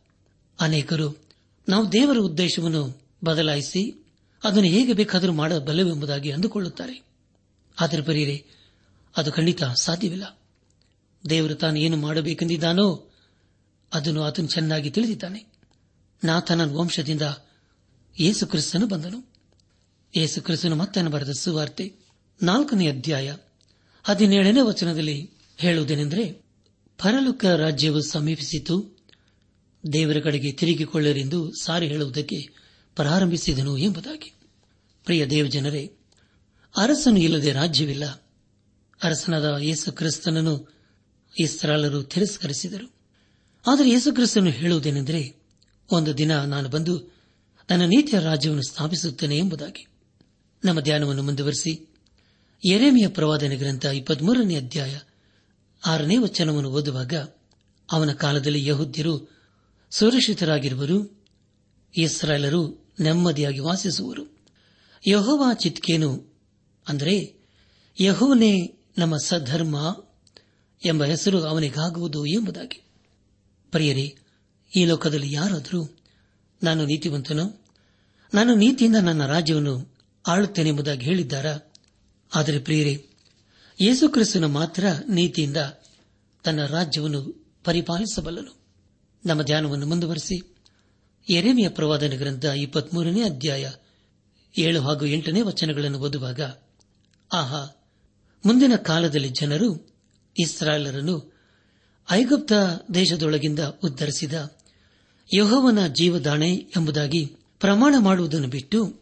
ಅನೇಕರು 0.59 1.23
ನಾವು 1.69 1.91
ದೇವರ 1.91 2.17
ಉದ್ದೇಶವನ್ನು 2.17 3.01
ಬದಲಾಯಿಸಿ 3.23 4.05
ಅದನ್ನು 4.43 4.69
ಹೇಗೆ 4.69 4.93
ಬೇಕಾದರೂ 4.93 5.33
ಮಾಡಬಲ್ಲೆವೆಂಬುದಾಗಿ 5.33 6.31
ಅಂದುಕೊಳ್ಳುತ್ತಾರೆ. 6.31 7.03
ಆದರೆ 7.81 8.01
ಬರೀರೆ 8.01 8.45
ಅದು 9.17 9.31
ಖಂಡಿತ 9.31 9.63
ಸಾಧ್ಯವಿಲ್ಲ. 9.63 10.39
ದೇವರು 11.29 11.55
ತಾನು 11.55 11.79
ಏನು 11.79 11.97
ಮಾಡಬೇಕೆಂದಿದ್ದಾನೋ 11.97 13.11
ಅದನ್ನು 13.93 14.23
ಆತನು 14.23 14.47
ಚೆನ್ನಾಗಿ 14.47 14.89
ತಿಳಿದಿದ್ದಾನೆ. 14.89 15.45
ನಾಥನ 16.23 16.73
ವಂಶದಿಂದ 16.73 17.21
ಯೇಸು 18.19 18.47
ಕ್ರಿಸ್ತನು 18.47 18.87
ಬಂದನು. 18.87 19.31
ಯೇಸು 20.17 20.41
ಕ್ರಿಸ್ತನು 20.41 20.75
ಮತ್ತನ್ನು 20.75 21.11
ಬರೆದ 21.11 21.29
ಸುವಾರ್ತೆ 21.39 22.00
ನಾಲ್ಕನೇ 22.43 22.87
ಅಧ್ಯಾಯ 22.87 23.35
ಹದಿನೇಳನೇ 24.03 24.61
ವಚನದಲ್ಲಿ 24.61 25.31
ಹೇಳುವುದೇನೆಂದರೆ, 25.57 26.45
ಪರಲೋಕ 26.97 27.45
ರಾಜ್ಯವು 27.45 28.01
ಸಮೀಪಿಸಿತು, 28.01 28.97
ದೇವರ 29.93 30.19
ಕಡೆಗೆ 30.19 30.51
ತಿರುಗಿಕೊಳ್ಳರೆಂದು 30.51 31.51
ಸಾರಿ 31.61 31.87
ಹೇಳುವುದಕ್ಕೆ 31.87 32.37
ಪ್ರಾರಂಭಿಸಿದನು 32.95 33.77
ಎಂಬುದಾಗಿ. 33.77 34.33
ಪ್ರಿಯ 35.05 35.25
ದೇವಜನರೇ, 35.25 35.91
ಅರಸನು 36.77 37.19
ಇಲ್ಲದೆ 37.19 37.51
ರಾಜ್ಯವಿಲ್ಲ. 37.51 38.05
ಅರಸನಾದ 39.03 39.57
ಯೇಸು 39.61 39.91
ಕ್ರಿಸ್ತನನ್ನು 39.91 40.73
ಇಸ್ರಾಲರು 41.39 42.03
ತಿರಸ್ಕರಿಸಿದರು. 42.03 42.93
ಆದರೆ 43.67 43.89
ಯೇಸು 43.89 44.13
ಕ್ರಿಸ್ತನು 44.13 44.49
ಹೇಳುವುದೇನೆಂದರೆ, 44.49 45.35
ಒಂದು 45.91 46.17
ದಿನ 46.17 46.43
ನಾನು 46.43 46.69
ಬಂದು 46.69 47.15
ನನ್ನ 47.69 47.81
ನೀತಿಯ 47.81 48.19
ರಾಜ್ಯವನ್ನು 48.19 48.63
ಸ್ಥಾಪಿಸುತ್ತೇನೆ 48.63 49.37
ಎಂಬುದಾಗಿ. 49.37 49.87
ನಮ್ಮ 50.65 50.79
ಧ್ಯಾನವನ್ನು 50.79 51.23
ಮುಂದುವರೆಸಿ. 51.23 51.87
ಎರೆಮೆಯ 52.65 53.07
ಪ್ರವಾದನೆ 53.07 53.55
ಗ್ರಂಥ 53.55 53.85
ಇಪ್ಪತ್ಮೂರನೇ 53.85 54.55
ಅಧ್ಯಾಯ 54.55 54.99
ಆರನೇ 55.85 56.17
ವಚನವನ್ನು 56.17 56.69
ಓದುವಾಗ 56.69 57.13
ಅವನ 57.91 58.11
ಕಾಲದಲ್ಲಿ 58.11 58.65
ಯಹುದ್ಯರು 58.65 59.41
ಸುರಕ್ಷಿತರಾಗಿರುವರು, 59.91 61.23
ಇಸ್ರಾಯೇಲರು 61.97 62.87
ನೆಮ್ಮದಿಯಾಗಿ 62.99 63.59
ವಾಸಿಸುವರು. 63.59 64.37
ಯಹೋವ 65.07 65.53
ಚಿತ್ಕೇನು 65.53 66.33
ಅಂದರೆ, 66.87 67.35
ಯಹೋವನೇ 67.99 68.79
ನಮ್ಮ 68.97 69.17
ಸಧರ್ಮ 69.17 70.03
ಎಂಬ 70.85 71.03
ಹೆಸರು 71.03 71.43
ಅವನಿಗಾಗುವುದು 71.43 72.25
ಎಂಬುದಾಗಿ. 72.25 72.83
ಪ್ರಿಯರೇ, 73.71 74.17
ಈ 74.75 74.85
ಲೋಕದಲ್ಲಿ 74.85 75.31
ಯಾರಾದರೂ 75.31 75.97
ನಾನು 76.63 76.85
ನೀತಿವಂತನೋ, 76.85 77.65
ನಾನು 78.33 78.55
ನೀತಿಯಿಂದ 78.55 78.95
ನನ್ನ 78.95 79.25
ರಾಜ್ಯವನ್ನು 79.25 79.95
ಆಳುತ್ತೇನೆಂಬುದಾಗಿ 80.27 81.05
ಹೇಳಿದ್ದಾರಾ? 81.05 81.70
ಆದರೆ 82.35 82.59
ಪ್ರಿಯರೇ 82.59 83.07
ಯೇಸುಕ್ರಿಸ್ತನ 83.81 84.45
ಮಾತ್ರ 84.45 84.85
ನೀತಿಯಿಂದ 85.09 85.57
ತನ್ನ 86.43 86.65
ರಾಜ್ಯವನ್ನು 86.65 87.45
ಪರಿಪಾಲಿಸಬಲ್ಲನು. 87.63 88.61
ನಮ್ಮ 89.25 89.41
ಧ್ಯಾನವನ್ನು 89.41 89.87
ಮುಂದುವರೆಸಿ 89.87 90.55
ಎರೆಮೆಯ 91.29 91.69
ಪ್ರವಾದನ 91.69 92.13
ಗ್ರಂಥ 92.17 92.45
ಇಪ್ಪತ್ಮೂರನೇ 92.45 93.21
ಅಧ್ಯಾಯ 93.21 93.71
ಏಳು 94.57 94.81
ಹಾಗೂ 94.81 95.05
ಎಂಟನೇ 95.05 95.41
ವಚನಗಳನ್ನು 95.41 95.99
ಓದುವಾಗ, 95.99 96.41
ಆಹಾ, 97.33 97.85
ಮುಂದಿನ 98.45 98.75
ಕಾಲದಲ್ಲಿ 98.75 99.29
ಜನರು 99.29 99.95
ಇಸ್ರಾಯೇಲರನ್ನು 100.39 101.33
ಐಗುಪ್ತ 102.11 102.53
ದೇಶದೊಳಗಿಂದ 102.93 103.59
ಉದ್ದರಿಸಿದ 103.59 104.57
ಯಹೋವನ 105.37 105.87
ಜೀವದಾಣೆ 105.87 106.55
ಎಂಬುದಾಗಿ 106.55 107.25
ಪ್ರಮಾಣ 107.59 107.95
ಮಾಡುವುದನ್ನು 107.99 108.47
ಬಿಟ್ಟು 108.47 108.99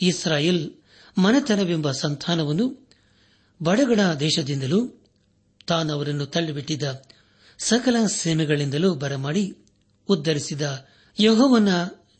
ಇಸ್ರಾಯೇಲ್ 0.00 0.77
ಮನೆತನವೆಂಬ 1.18 1.90
ಸಂತಾನವನ್ನು 1.90 2.88
ಬಡಗಡ 3.62 4.00
ದೇಶದಿಂದಲೂ 4.20 5.04
ತಾನು 5.66 5.92
ಅವರನ್ನು 5.92 6.26
ತಳ್ಳಿಬಿಟ್ಟಿದ್ದ 6.26 7.02
ಸಕಲ 7.58 8.06
ಸೇನೆಗಳಿಂದಲೂ 8.06 8.94
ಬರಮಾಡಿ 8.94 9.56
ಉದ್ದರಿಸಿದ 10.08 10.86
ಯಹೋವನ 11.20 11.68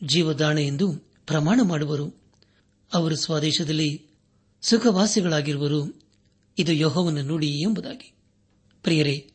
ಜೀವದಾಣೆ 0.04 0.66
ಎಂದು 0.66 0.92
ಪ್ರಮಾಣ 1.26 1.60
ಮಾಡುವರು. 1.62 2.22
ಅವರು 2.94 3.16
ಸ್ವದೇಶದಲ್ಲಿ 3.16 4.06
ಸುಖವಾಸಿಗಳಾಗಿರುವರು. 4.62 6.02
ಇದು 6.58 6.72
ಯಹೋವನ 6.72 7.20
ನುಡಿ 7.20 7.62
ಎಂಬುದಾಗಿ. 7.62 8.12
ಪ್ರಿಯರೇ, 8.82 9.30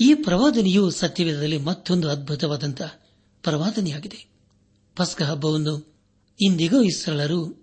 ಈ 0.00 0.14
ಪ್ರವಾದನೆಯು 0.14 0.90
ಸತ್ಯವೇದದಲ್ಲಿ 0.90 1.58
ಮತ್ತೊಂದು 1.58 2.10
ಅದ್ಭುತವಾದಂತಹ 2.10 3.00
ಪ್ರವಾದನೆಯಾಗಿದೆ. 3.42 4.26
ಪಸ್ಕ 4.96 5.22
ಹಬ್ಬವನ್ನು 5.22 5.94
ಇಂದಿಗೂ 6.40 6.82
ಇಸ್ರಾಲರು 6.82 7.61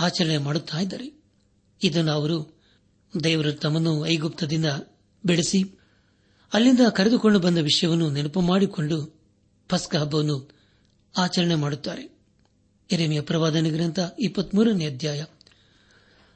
ಆಚರಣೆ 0.00 0.38
ಮಾಡುತ್ತಾ 0.38 0.78
ಇದ್ದಾರೆ. 0.78 1.22
ಇದನ್ನು 1.82 2.12
ಅವರು 2.12 2.60
ದೇವರು 3.24 3.52
ತಮ್ಮನ್ನು 3.52 4.06
ಐಗುಪ್ತದಿಂದ 4.06 4.64
ಬೆಳೆಸಿ 5.24 5.78
ಅಲ್ಲಿಂದ 6.52 6.80
ಕರೆದುಕೊಂಡು 6.88 7.38
ಬಂದ 7.38 7.58
ವಿಷಯವನ್ನು 7.58 8.10
ನೆನಪು 8.10 8.40
ಮಾಡಿಕೊಂಡು 8.40 9.20
ಪಸ್ಕ 9.68 9.96
ಹಬ್ಬವನ್ನು 9.96 10.50
ಆಚರಣೆ 11.16 11.54
ಮಾಡುತ್ತಾರೆ. 11.54 12.20
ಎರೆಮೆಯ 12.90 13.20
ಪ್ರವಾದನ 13.20 13.66
ಗ್ರಂಥ 13.68 13.98
ಇಪ್ಪತ್ಮೂರನೇ 14.18 14.86
ಅಧ್ಯಾಯ 14.86 15.24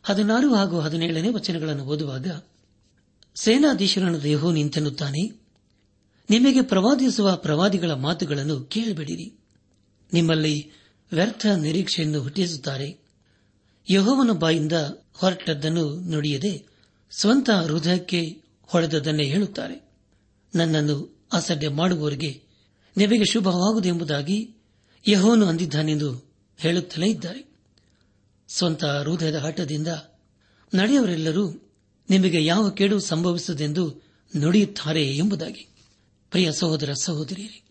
ಹದಿನಾರು 0.03 0.55
ಹಾಗೂ 0.55 0.81
ಹದಿನೇಳನೇ 0.81 1.29
ವಚನಗಳನ್ನು 1.29 1.85
ಓದುವಾಗ, 1.85 2.43
ಸೇನಾಧೀಶರನ್ನು 3.35 4.23
ದೇಹೋ 4.23 4.53
ನಿಂತೆನ್ನುತ್ತಾನೆ. 4.53 5.41
ನಿಮಗೆ 6.31 6.63
ಪ್ರವಾದಿಸುವ 6.63 7.37
ಪ್ರವಾದಿಗಳ 7.37 7.91
ಮಾತುಗಳನ್ನು 7.91 8.61
ಕೇಳಬೇಡಿರಿ. 8.61 9.35
ನಿಮ್ಮಲ್ಲಿ 10.13 10.71
ವ್ಯರ್ಥ 11.13 11.47
ನಿರೀಕ್ಷೆಯನ್ನು 11.47 12.21
ಹುಟ್ಟಿಸುತ್ತಾರೆ. 12.21 13.04
ಯಹೋವನ 13.91 14.31
ಬಾಯಿಂದ 14.33 14.73
ಹೊರಟದ್ದನ್ನು 15.15 16.01
ನುಡಿಯದೆ 16.01 16.67
ಸ್ವಂತ 17.11 17.51
ಹೃದಯಕ್ಕೆ 17.51 18.43
ಹೊಡೆದದನ್ನೇ 18.63 19.25
ಹೇಳುತ್ತಾರೆ. 19.25 19.89
ನನ್ನನ್ನು 20.55 21.27
ಅಸಡ್ಡೆ 21.33 21.69
ಮಾಡುವವರಿಗೆ 21.69 22.43
ನಿಮಗೆ 22.97 23.25
ಶುಭವಾಗುವುದೆಂಬುದಾಗಿ 23.25 24.51
ಯಹೋನು 25.09 25.47
ಅಂದಿದ್ದಾನೆಂದು 25.47 26.31
ಹೇಳುತ್ತಲೇ 26.59 27.11
ಇದ್ದಾರೆ. 27.11 27.49
ಸ್ವಂತ 28.49 28.85
ಹೃದಯದ 28.85 29.35
ಹಠದಿಂದ 29.35 29.89
ನಡೆಯವರೆಲ್ಲರೂ 30.75 31.73
ನಿಮಗೆ 32.11 32.45
ಯಾವ 32.45 32.71
ಕೇಡು 32.71 33.01
ಸಂಭವಿಸುವುದೆಂದು 33.01 34.03
ನುಡಿಯುತ್ತಾರೆ 34.37 35.17
ಎಂಬುದಾಗಿ. 35.17 35.69
ಪ್ರಿಯ 36.31 36.53
ಸಹೋದರ 36.53 36.93
ಸಹೋದರಿಯರೇ, 36.93 37.63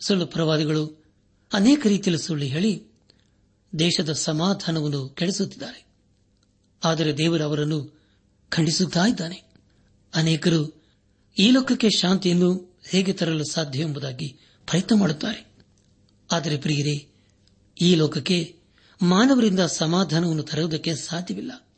ಸುಳ್ಳು 0.00 0.26
ಪ್ರವಾದಿಗಳು 0.26 1.04
ಅನೇಕ 1.52 1.86
ರೀತಿಯಲ್ಲಿ 1.86 2.26
ಸುಳ್ಳು 2.26 2.44
ಹೇಳಿ 2.44 2.82
ದೇಶದ 3.78 4.12
ಸಮಾಧಾನವನ್ನು 4.12 5.08
ಕೆಡಿಸುತ್ತಿದ್ದಾರೆ. 5.08 5.86
ಆದರೆ 6.84 7.18
ದೇವರು 7.18 7.44
ಅವರನ್ನು 7.44 8.00
ಖಂಡಿಸುತ್ತಿದ್ದಾನೆ 8.48 9.42
ಅನೇಕರು 10.14 10.84
ಈ 11.38 11.50
ಲೋಕಕ್ಕೆ 11.50 11.90
ಶಾಂತಿಯನ್ನು 11.90 12.78
ಹೇಗೆ 12.88 13.12
ತರಲು 13.12 13.44
ಸಾಧ್ಯ 13.44 13.80
ಎಂಬುದಾಗಿ 13.80 14.28
ಪ್ರಯತ್ನ 14.66 14.96
ಮಾಡುತ್ತಾರೆ. 14.96 15.56
ಆದರೆ 16.32 16.58
ಪ್ರಿಯರೇ, 16.58 17.08
ಈ 17.80 17.94
ಲೋಕಕ್ಕೆ 17.94 18.56
ಮಾನವರಿಂದ 19.02 19.60
ಸಮಾಧಾನವನ್ನು 19.60 20.42
ತರುವುದಕ್ಕೆ 20.42 20.94
ಸಾಧ್ಯವಿಲ್ಲ. 20.94 21.68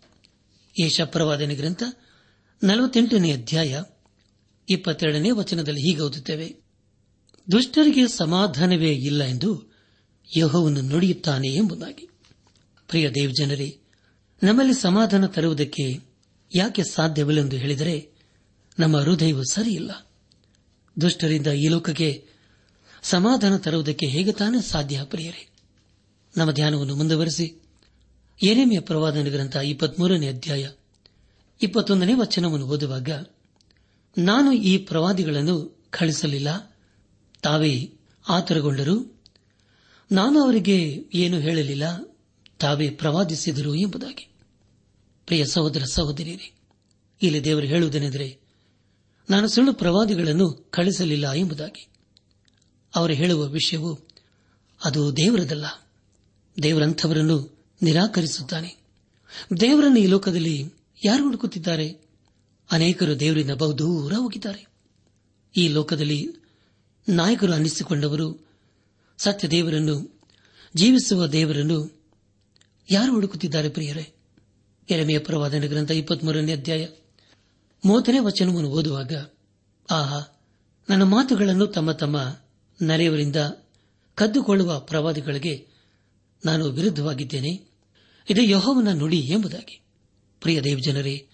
ಏಷಪ್ರವಾದನೆ 0.80 1.54
ಗ್ರಂಥ 1.54 1.82
ನಲವತ್ತೆಂಟನೇ 2.62 3.32
ಅಧ್ಯಾಯ 3.32 3.82
ಇಪ್ಪತ್ತೆರಡನೇ 4.68 5.30
ವಚನದಲ್ಲಿ 5.30 5.80
ಹೀಗೆ 5.80 6.00
ಓದುತ್ತೇವೆ. 6.00 6.56
ದುಷ್ಟರಿಗೆ 7.52 8.08
ಸಮಾಧಾನವೇ 8.08 8.92
ಇಲ್ಲ 8.92 9.24
ಎಂದು 9.24 9.69
ಯಹೋವನ್ನು 10.36 10.80
ನುಡಿಯುತ್ತಾನೆ 10.80 11.48
ಎಂಬುದಾಗಿ. 11.48 12.08
ಪ್ರಿಯ 12.88 13.10
ದೇವಜನರೇ 13.10 13.78
ನಮ್ಮಲ್ಲಿ 14.42 14.74
ಸಮಾಧಾನ 14.74 15.26
ತರುವುದಕ್ಕೆ 15.26 16.00
ಯಾಕೆ 16.54 16.82
ಸಾಧ್ಯವಿಲ್ಲ 16.84 17.50
ಹೇಳಿದರೆ, 17.50 18.08
ನಮ್ಮ 18.78 18.96
ಹೃದಯವು 18.96 19.42
ಸರಿಯಿಲ್ಲ. 19.50 20.06
ದುಷ್ಟರಿಂದ 21.00 21.46
ಈ 21.46 21.68
ಲೋಕಕ್ಕೆ 21.68 22.26
ಸಮಾಧಾನ 23.02 23.56
ತರುವುದಕ್ಕೆ 23.56 24.06
ಹೇಗೆ 24.06 24.32
ತಾನೇ 24.32 24.60
ಸಾಧ್ಯ, 24.60 25.02
ಪ್ರಿಯರೇ? 25.04 25.48
ನಮ್ಮ 26.36 26.52
ಧ್ಯಾನವನ್ನು 26.52 26.96
ಮುಂದುವರೆಸಿ. 26.96 27.62
ಎರೆಮೆಯ 28.44 28.80
ಪ್ರವಾದನ 28.80 29.24
ಗ್ರಂಥ 29.24 29.56
ಇಪ್ಪತ್ಮೂರನೇ 29.56 30.28
ಅಧ್ಯಾಯ 30.28 30.68
ಇಪ್ಪತ್ತೊಂದನೇ 31.62 32.14
ವಚನವನ್ನು 32.14 32.66
ಓದುವಾಗ, 32.66 33.26
ನಾನು 34.18 34.52
ಈ 34.52 34.78
ಪ್ರವಾದಿಗಳನ್ನು 34.78 35.84
ಕಳಿಸಲಿಲ್ಲ 35.90 36.78
ತಾವೇ 37.42 37.92
ಆತುರಗೊಂಡರು 38.28 39.19
ನಾನು 40.12 40.42
ಅವರಿಗೆ 40.42 41.04
ಏನು 41.14 41.38
ಹೇಳಲಿಲ್ಲ, 41.38 42.16
ತಾವೇ 42.58 42.90
ಪ್ರವಾದಿಸಿದರು 42.90 43.74
ಎಂಬುದಾಗಿ. 43.74 44.28
ಪ್ರಿಯ 45.26 45.46
ಸಹೋದರ 45.46 45.84
ಸಹೋದರಿಯರೇ, 45.84 46.52
ಇಲ್ಲಿ 47.22 47.44
ದೇವರು 47.44 47.66
ಹೇಳುವುದೇನೆಂದರೆ, 47.66 48.38
ನಾನು 49.30 49.48
ಸುಳ್ಳು 49.48 49.74
ಪ್ರವಾದಿಗಳನ್ನು 49.74 50.66
ಕಳಿಸಲಿಲ್ಲ 50.70 51.32
ಎಂಬುದಾಗಿ. 51.32 51.88
ಅವರು 52.94 53.12
ಹೇಳುವ 53.12 53.46
ವಿಷಯವು 53.46 54.00
ಅದು 54.84 55.16
ದೇವರದಲ್ಲ. 55.16 55.66
ದೇವರಂಥವರನ್ನು 56.62 57.58
ನಿರಾಕರಿಸುತ್ತಾನೆ. 57.82 58.76
ದೇವರನ್ನು 59.60 59.98
ಈ 59.98 60.06
ಲೋಕದಲ್ಲಿ 60.06 60.72
ಯಾರು 61.04 61.24
ಹುಡುಕುತ್ತಿದ್ದಾರೆ? 61.24 61.96
ಅನೇಕರು 62.70 63.20
ದೇವರಿಂದ 63.20 63.50
ಬಹುದೂರ 63.50 64.12
ಹೋಗಿದ್ದಾರೆ. 64.12 64.66
ಈ 65.56 65.68
ಲೋಕದಲ್ಲಿ 65.68 66.28
ನಾಯಕರು 67.08 67.52
ಅನ್ನಿಸಿಕೊಂಡವರು 67.52 68.49
ಸತ್ಯ 69.22 69.48
ದೇವರನ್ನು, 69.48 70.20
ಜೀವಿಸುವ 70.76 71.26
ದೇವರನ್ನು 71.26 72.04
ಯಾರು 72.90 73.12
ಹುಡುಕುತ್ತಿದ್ದಾರೆ 73.12 73.68
ಪ್ರಿಯರೇ? 73.68 74.12
ಎರಮೆಯ 74.90 75.18
ಪ್ರವಾದನ 75.18 75.60
ಗ್ರಂಥ 75.60 75.90
ಇಪ್ಪತ್ಮೂರನೇ 75.90 76.52
ಅಧ್ಯಾಯ. 76.52 76.86
ಮೂವತ್ತನೇ 77.84 78.18
ವಚನವನ್ನು 78.18 78.68
ಓದುವಾಗ, 78.68 79.30
ಆಹಾ, 79.90 80.42
ನನ್ನ 80.90 81.02
ಮಾತುಗಳನ್ನು 81.02 81.66
ತಮ್ಮ 81.66 81.92
ತಮ್ಮ 81.92 82.36
ನರೆಯವರಿಂದ 82.82 83.36
ಕದ್ದುಕೊಳ್ಳುವ 84.14 84.80
ಪ್ರವಾದಿಗಳಿಗೆ 84.80 85.68
ನಾನು 86.44 86.64
ವಿರುದ್ಧವಾಗಿದ್ದೇನೆ. 86.64 87.68
ಇದು 88.30 88.42
ಯಹೋವನ 88.42 88.88
ನುಡಿ 88.92 89.20
ಎಂಬುದಾಗಿ. 89.20 89.80
ಪ್ರಿಯ 90.40 90.60
ದೇವಜನರೇ, 90.60 91.28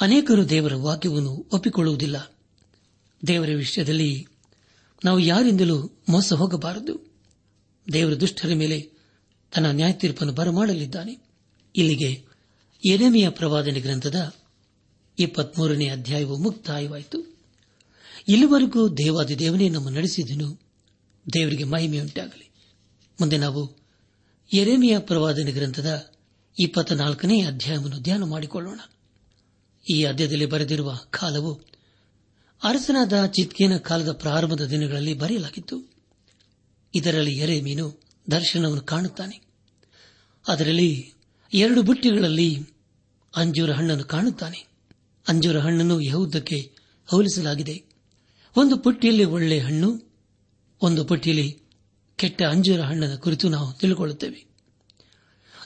ಅನೇಕರು 0.00 0.48
ದೇವರ 0.48 0.74
ವಾಕ್ಯವನ್ನು 0.74 1.48
ಒಪ್ಪಿಕೊಳ್ಳುವುದಿಲ್ಲ. 1.52 2.32
ದೇವರ 3.26 3.48
ವಿಷಯದಲ್ಲಿ 3.56 4.26
ನಾವು 5.04 5.18
ಯಾರಿಂದಲೂ 5.18 6.02
ಮೋಸ 6.08 6.32
ಹೋಗಬಾರದು 6.32 7.09
ದೇವರ 7.92 8.14
ದುಷ್ಟರ 8.14 8.54
ಮೇಲೆ 8.54 8.90
ತನ್ನ 9.54 9.70
ನ್ಯಾಯ 9.70 9.92
ತೀರ್ಪನ್ನು 9.92 10.32
ಬರಮಾಡಲಿದ್ದಾನೆ. 10.32 11.18
ಇಲ್ಲಿಗೆ 11.76 12.24
ಎರೆಮೆಯ 12.90 13.28
ಪ್ರವಾದನೆ 13.28 13.80
ಗ್ರಂಥದ 13.80 14.34
ಇಪ್ಪತ್ಮೂರನೇ 15.18 15.88
ಅಧ್ಯಾಯವು 15.88 16.36
ಮುಕ್ತಾಯವಾಯಿತು. 16.36 17.36
ಇಲ್ಲಿವರೆಗೂ 18.28 18.88
ದೇವಾದಿ 18.88 19.38
ದೇವನೇ 19.38 19.68
ನಮ್ಮ 19.68 19.88
ನಡೆಸಿದನು. 19.88 20.60
ದೇವರಿಗೆ 21.32 21.64
ಮಹಿಮೆಯುಂಟಾಗಲಿ. 21.64 22.50
ಮುಂದೆ 23.20 23.36
ನಾವು 23.36 23.76
ಎರೆಮೆಯ 24.54 24.98
ಪ್ರವಾದನೆ 24.98 25.52
ಗ್ರಂಥದ 25.52 26.10
ಇಪ್ಪತ್ನಾಲ್ಕನೇ 26.60 27.42
ಅಧ್ಯಾಯವನ್ನು 27.42 27.98
ಧ್ಯಾನ 27.98 28.22
ಮಾಡಿಕೊಳ್ಳೋಣ. 28.22 28.80
ಈ 29.94 30.04
ಅಧ್ಯಾಯದಲ್ಲಿ 30.04 30.46
ಬರೆದಿರುವ 30.46 30.98
ಕಾಲವು 31.10 31.54
ಅರಸನಾದ 32.64 33.26
ಚಿತ್ಕೇನ 33.26 33.76
ಕಾಲದ 33.76 34.12
ಪ್ರಾರಂಭದ 34.12 34.64
ದಿನಗಳಲ್ಲಿ 34.64 35.14
ಬರೆಯಲಾಗಿತ್ತು. 35.14 35.89
ಇದರಲ್ಲಿ 36.94 37.36
ಎರೆಮೀನು 37.36 38.00
ದರ್ಶನವನ್ನು 38.30 38.82
ಕಾಣುತ್ತಾನೆ. 38.82 39.42
ಅದರಲ್ಲಿ 40.48 41.12
ಎರಡು 41.54 41.82
ಬುಟ್ಟಿಗಳಲ್ಲಿ 41.82 42.58
ಅಂಜೂರ 43.36 43.72
ಹಣ್ಣನ್ನು 43.72 44.04
ಕಾಣುತ್ತಾನೆ. 44.04 44.66
ಅಂಜೂರ 45.28 45.58
ಹಣ್ಣನ್ನು 45.58 46.00
ಯಹೂದಕ್ಕೆ 46.00 46.72
ಹೋಲಿಸಲಾಗಿದೆ. 47.06 47.84
ಒಂದು 48.56 48.78
ಪುಟ್ಟಿಯಲ್ಲಿ 48.78 49.24
ಒಳ್ಳೆ 49.24 49.58
ಹಣ್ಣು, 49.58 50.02
ಒಂದು 50.82 51.04
ಪುಟ್ಟಿಯಲ್ಲಿ 51.04 51.62
ಕೆಟ್ಟ 52.16 52.42
ಅಂಜೂರ 52.42 52.80
ಹಣ್ಣನ 52.80 53.14
ಕುರಿತು 53.14 53.48
ನಾವು 53.48 53.72
ತಿಳಿಕೊಳ್ಳುತ್ತೇವೆ. 53.72 54.50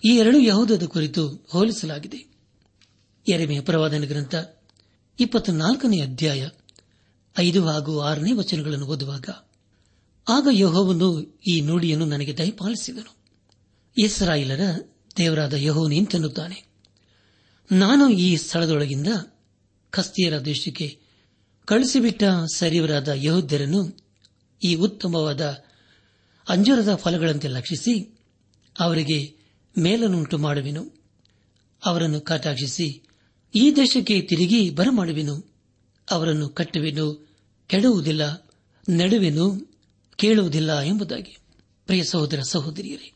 ಈ 0.05 0.17
ಎರಡು 0.17 0.39
ಯಹೂದದ 0.39 0.83
ಕುರಿತು 0.87 1.29
ಹೋಲಿಸಲಾಗಿದೆ. 1.29 2.35
ಎರೆಮೆಯ 3.29 3.61
ಪ್ರವಾದನ 3.61 4.05
ಗ್ರಂಥ 4.05 4.35
ಇಪ್ಪತ್ನಾಲ್ಕನೇ 5.21 6.01
ಅಧ್ಯಾಯ 6.01 6.49
ಐದು 7.39 7.67
ಹಾಗೂ 7.67 8.01
ಆರನೇ 8.01 8.33
ವಚನಗಳನ್ನು 8.33 8.87
ಓದುವಾಗ 8.87 9.29
ಆಗ 10.29 10.49
ಯಹೋವನು 10.51 11.41
ಈ 11.47 11.61
ನುಡಿಯನ್ನು 11.61 12.05
ನನಗೆ 12.05 12.37
ದಯಪಾಲಿಸಿದನು. 12.37 13.17
ಇಸ್ರಾಯಿಲರ 13.99 14.61
ದೇವರಾದ 15.17 15.53
ಯಹೋವನು 15.53 15.95
ಇಂತೆನ್ನುತ್ತಾನೆ. 15.95 16.65
ನಾನು 17.73 18.09
ಈ 18.09 18.37
ಸ್ಥಳದೊಳಗಿಂದ 18.37 19.07
ಕಸ್ತಿಯರ 19.91 20.39
ದೇಶಕ್ಕೆ 20.39 21.01
ಕಳಿಸಿಬಿಟ್ಟ 21.65 22.23
ಸರಿವರಾದ 22.55 23.09
ಯಹೋದ್ಯರನ್ನು 23.09 23.97
ಈ 24.63 24.75
ಉತ್ತಮವಾದ 24.75 25.65
ಅಂಜೂರದ 26.49 26.95
ಫಲಗಳಂತೆ 26.95 27.49
ಲಕ್ಷಿಸಿ 27.49 28.19
ಅವರಿಗೆ 28.81 29.37
ಮೇಲನ್ನುಂಟು 29.79 30.39
ಮಾಡುವೆನು. 30.39 30.91
ಅವರನ್ನು 31.85 32.21
ಕಟಾಕ್ಷಿಸಿ 32.21 33.03
ಈ 33.55 33.77
ದೇಶಕ್ಕೆ 33.77 34.21
ತಿರುಗಿ 34.21 34.71
ಬರಮಾಡುವೆನು. 34.71 35.55
ಅವರನ್ನು 36.11 36.49
ಕಟ್ಟುವೆನು 36.49 37.29
ಕೆಡುವುದಿಲ್ಲ 37.67 38.49
ನಡುವೆನು. 38.89 39.74
ಕೇಳುವುದಿಲ್ಲ 40.17 40.81
ಎಂಬುದಾಗಿ. 40.81 41.37
ಪ್ರಿಯ 41.87 42.05
ಸಹೋದರ 42.05 42.41
ಸಹೋದರಿಯರೇ, 42.41 43.13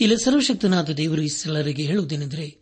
ಇಲ್ಲಿ 0.00 0.24
ಸರ್ವಶಕ್ತನಾದ 0.24 0.90
ದೇವರು 0.90 1.22
ಇಸ್ಲಾರಿಗೆ 1.22 1.82
ಹೇಳುವುದೇನೆಂದರೆ, 1.82 2.60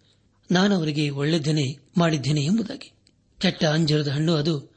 ನಾನು 0.51 0.77
ಅವರಿಗೆ 0.77 1.11
ಒಳ್ಳೆದನೆ 1.11 1.91
ಮಾಡಿದ್ದೇನೆ 1.97 2.45
ಎಂಬುದಾಗಿ. 2.45 2.93
ಕೆಟ್ಟ 3.41 3.65
ಅಂಜರದ 3.65 4.09
ಹಣ್ಣು 4.09 4.35
ಅದು 4.35 4.75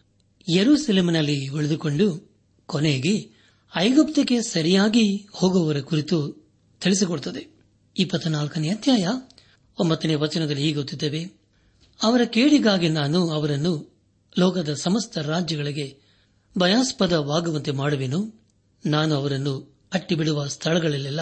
ಯರೂಸೆಲೆಮಿನಲ್ಲಿ 0.55 1.47
ಉಳಿದುಕೊಂಡು 1.47 2.31
ಕೊನೆಗೆ 2.65 3.29
ಐಗುಪ್ತಕ್ಕೆ 3.75 4.41
ಸರಿಯಾಗಿ 4.41 5.27
ಹೋಗುವವರ 5.31 5.79
ಕುರಿತು 5.79 6.47
ತಿಳಿಸಿಕೊಡುತ್ತದೆ. 6.81 7.59
ಇಪ್ಪತ್ನಾಲ್ಕನೇ 7.97 8.69
ಅಧ್ಯಾಯ 8.69 9.07
ಒಂಬತ್ತನೇ 9.79 10.15
ವಚನದಲ್ಲಿ 10.15 10.61
ಹೀಗೆ 10.61 10.73
ಗೊತ್ತಿದ್ದೇವೆ, 10.73 11.31
ಅವರ 12.03 12.21
ಕೇಡಿಗಾಗಿ 12.23 12.89
ನಾನು 12.89 13.29
ಅವರನ್ನು 13.29 13.99
ಲೋಕದ 14.39 14.73
ಸಮಸ್ತ 14.73 15.17
ರಾಜ್ಯಗಳಿಗೆ 15.17 15.99
ಭಯಾಸ್ಪದವಾಗುವಂತೆ 16.57 17.71
ಮಾಡುವೆನು. 17.71 18.40
ನಾನು 18.85 19.15
ಅವರನ್ನು 19.15 19.79
ಅಟ್ಟಿಬಿಡುವ 19.93 20.47
ಸ್ಥಳಗಳಲ್ಲೆಲ್ಲ 20.47 21.21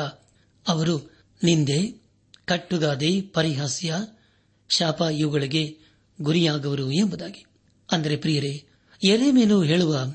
ಅವರು 0.68 1.12
ನಿಂದೆ, 1.44 2.02
ಕಟ್ಟುಗಾದೆ, 2.46 3.22
ಪರಿಹಾಸ್ಯ, 3.22 3.96
ಶಾಪ 4.70 5.02
ಇವುಗಳಿಗೆ 5.02 5.78
ಗುರಿಯಾಗುವರು 6.22 6.92
ಎಂಬುದಾಗಿ. 6.92 7.46
ಅಂದರೆ 7.92 8.18
ಪ್ರಿಯರೇ 8.18 8.66
ಎರೆಮೇನು 9.04 9.62
ಹೇಳುವ 9.62 10.14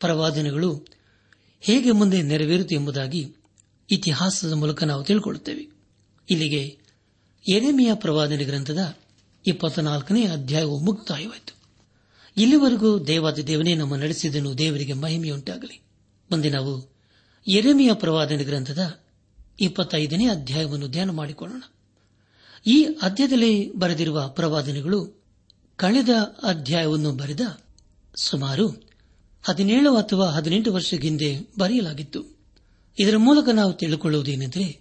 ಪ್ರವಾದನೆಗಳು 0.00 0.86
ಹೇಗೆ 1.60 1.90
ಮುಂದೆ 1.90 2.22
ನೆರವೇರುತ್ತೆ 2.22 2.74
ಎಂಬುದಾಗಿ 2.74 3.34
ಇತಿಹಾಸದ 3.90 4.52
ಮೂಲಕ 4.52 4.84
ನಾವು 4.84 5.04
ತಿಳ್ಕೊಳ್ಳುತ್ತೇವೆ. 5.04 5.68
ಇಲ್ಲಿಗೆ 6.30 6.78
ಎರೆಮೆಯ 7.48 7.94
ಪ್ರವಾದನೆ 7.94 8.44
ಗ್ರಂಥದ 8.44 8.96
ಇಪ್ಪತ್ನಾಲ್ಕನೇ 9.46 10.26
ಅಧ್ಯಾಯವು 10.26 10.78
ಮುಕ್ತಾಯವಾಯಿತು. 10.78 11.54
ಇಲ್ಲಿವರೆಗೂ 12.36 12.98
ದೇವಾದಿ 12.98 13.46
ದೇವನೇ 13.46 13.74
ನಮ್ಮ 13.74 13.96
ನಡೆಸಿದನು 13.96 14.58
ದೇವರಿಗೆ 14.58 14.92
ಮಹಿಮೆಯುಂಟಾಗಲಿ. 14.92 15.80
ಮುಂದೆ 16.32 16.50
ನಾವು 16.50 16.92
ಎರೆಮೆಯ 17.48 17.92
ಪ್ರವಾದನೆ 17.92 18.44
ಗ್ರಂಥದ 18.44 19.00
ಇಪ್ಪತ್ತೈದನೇ 19.60 20.28
ಅಧ್ಯಾಯವನ್ನು 20.28 20.88
ಧ್ಯಾನ 20.88 21.10
ಮಾಡಿಕೊಳ್ಳೋಣ. 21.10 21.62
ಈ 22.66 22.84
ಅಧ್ಯಾಯದಲ್ಲಿ 23.02 23.76
ಬರೆದಿರುವ 23.76 24.28
ಪ್ರವಾದನೆಗಳು 24.28 25.22
ಕಳೆದ 25.76 26.08
ಅಧ್ಯಾಯವನ್ನು 26.42 27.12
ಬರೆದ 27.12 27.40
ಸುಮಾರು 28.22 28.68
ಹದಿನೇಳು 29.42 29.96
ಅಥವಾ 29.96 30.30
ಹದಿನೆಂಟು 30.30 30.72
ವರ್ಷ 30.72 30.94
ಹಿಂದೆ 30.94 31.38
ಬರೆಯಲಾಗಿತ್ತು. 31.58 32.38
ಇದರ 32.98 33.16
ಮೂಲಕ 33.16 33.48
ನಾವು 33.48 33.72
ತಿಳಿದುಕೊಳ್ಳುವುದೇನೆಂದರೆ 33.72 34.80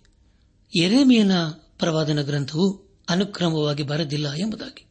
ಎರೆಮಿಯನ 0.75 1.45
ಪ್ರವಾದನ 1.49 2.21
ಗ್ರಂಥವು 2.21 2.97
ಅನುಕ್ರಮವಾಗಿ 3.09 3.83
ಬರದಿಲ್ಲ 3.83 4.33
ಎಂಬುದಾಗಿ. 4.33 4.85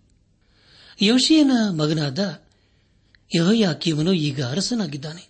ಯೋಶಿಯನ 1.03 1.53
ಮಗನಾದ 1.71 2.43
ಯಹೋಯಾಕಿಯವನು 3.37 4.13
ಈಗ 4.13 4.45
ಅರಸನಾಗಿದ್ದಾನೆ. 4.45 5.30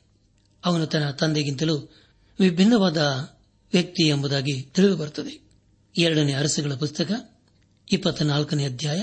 ಅವನು 0.64 0.86
ತನ್ನ 0.86 1.10
ತಂದೆಗಿಂತಲೂ 1.10 1.92
ವಿಭಿನ್ನವಾದ 2.40 2.96
ವ್ಯಕ್ತಿ 3.72 4.08
ಎಂಬುದಾಗಿ 4.08 4.62
ತಿಳಿದುಬರುತ್ತದೆ. 4.62 5.50
ಎರಡನೇ 5.98 6.32
ಅರಸುಗಳ 6.32 6.74
ಪುಸ್ತಕ, 6.74 7.12
ಇಪ್ಪತ್ನಾಲ್ಕನೇ 7.92 8.64
ಅಧ್ಯಾಯ, 8.64 9.02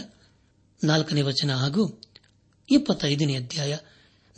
ನಾಲ್ಕನೇ 0.83 1.21
ವಚನ 1.21 1.53
ಹಾಗೂ 1.53 2.01
ಇಪ್ಪತ್ತೈದನೇ 2.71 3.35
ಅಧ್ಯಾಯ. 3.35 3.77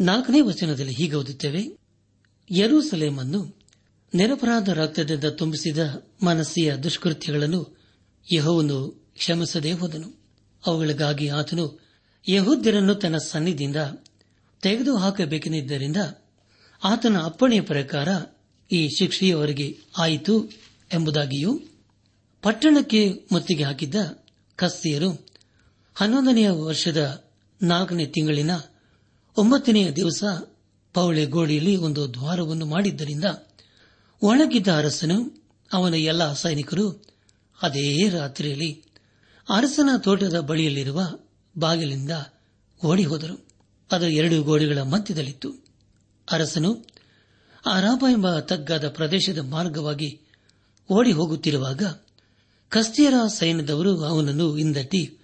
ನಾಲ್ಕನೇ 0.02 0.42
ವಚನದಲ್ಲಿ 0.42 0.94
ಹೀಗೆ 0.94 1.16
ಓದುತ್ತೇವೆ, 1.16 1.78
ಯರೂಸಲೇಮನ್ನು 2.52 3.60
ನಿರಪರಾಧ 4.14 4.70
ರಕ್ತದಿಂದ 4.70 5.24
ತುಂಬಿಸಿದ 5.24 6.10
ಮನಸ್ಸಿಯ 6.24 6.76
ದುಷ್ಕೃತ್ಯಗಳನ್ನು 6.76 7.78
ಯಹೋವನು 8.34 8.90
ಕ್ಷಮಿಸದೇ 9.16 9.72
ಹೋದನು. 9.72 10.20
ಅವುಗಳಿಗಾಗಿ 10.66 11.28
ಆತನು 11.28 11.80
ಯಹೂದ್ಯರನ್ನು 12.30 12.96
ತನ್ನ 12.96 13.18
ಸನ್ನಿಧಿಯಿಂದ 13.18 13.76
ತೆಗೆದುಹಾಕಬೇಕೆಂದಿದ್ದರಿಂದ 14.62 15.98
ಆತನ 16.84 17.18
ಅಪ್ಪಣೆಯ 17.24 17.62
ಪ್ರಕಾರ 17.62 18.08
ಈ 18.72 18.89
ಶಿಕ್ಷೆಯವರಿಗೆ 18.89 19.78
ಆಯಿತು 19.98 20.50
ಎಂಬುದಾಗಿಯೂ 20.94 21.60
ಪಟ್ಟಣಕ್ಕೆ 22.42 23.28
ಮುತ್ತಿಗೆ 23.32 23.63
ಹಾಕಿದ್ದ 23.63 23.96
ಕಸ್ತಿಯರು 24.56 25.28
ಹನ್ನೊಂದನೆಯ 25.96 26.50
ವರ್ಷದ 26.50 27.24
ನಾಲ್ಕನೇ 27.62 28.06
ತಿಂಗಳಿನ 28.06 28.52
ಒಂಬತ್ತನೆಯ 29.38 29.92
ದಿವಸ 29.92 30.24
ಪೌಳೆ 30.94 31.26
ಗೋಡೆಯಲ್ಲಿ 31.26 31.76
ಒಂದು 31.76 32.13
ದ್ವಾರವನ್ನು 32.13 32.65
ಮಾಡಿದ್ದರಿಂದ 32.65 33.24
ಒಣಗಿದ್ದ 34.22 34.68
ಅರಸನು 34.68 35.44
ಅವನ 35.74 35.94
ಎಲ್ಲ 35.94 36.34
ಸೈನಿಕರು 36.34 37.06
ಅದೇ 37.62 38.10
ರಾತ್ರಿಯಲ್ಲಿ 38.10 38.84
ಅರಸನ 39.50 39.89
ತೋಟದ 39.98 40.39
ಬಳಿಯಲ್ಲಿರುವ 40.39 41.02
ಬಾಗಿಲಿಂದ 41.58 42.12
ಓಡಿ 42.86 43.04
ಹೋದರು. 43.04 43.48
ಅದು 43.92 44.08
ಎರಡು 44.08 44.44
ಗೋಡೆಗಳ 44.44 44.78
ಮಧ್ಯದಲ್ಲಿತ್ತು. 44.82 45.69
ಅರಸನು, 46.32 46.74
ಅರಾಬ 47.65 48.06
ಎಂಬ 48.12 48.39
ತಗ್ಗಾದ 48.39 48.89
ಪ್ರದೇಶದ 48.89 49.38
ಮಾರ್ಗವಾಗಿ 49.38 50.22
ಓಡಿ 50.92 51.12
ಹೋಗುತ್ತಿರುವಾಗ 51.12 51.84
ಕಸ್ತಿಯರ 52.70 53.13
ಸೈನ್ಯದವರು 53.28 54.04
ಅವನನ್ನು 54.04 54.56
ಹಿಂದಟ್ಟಿ 54.56 55.18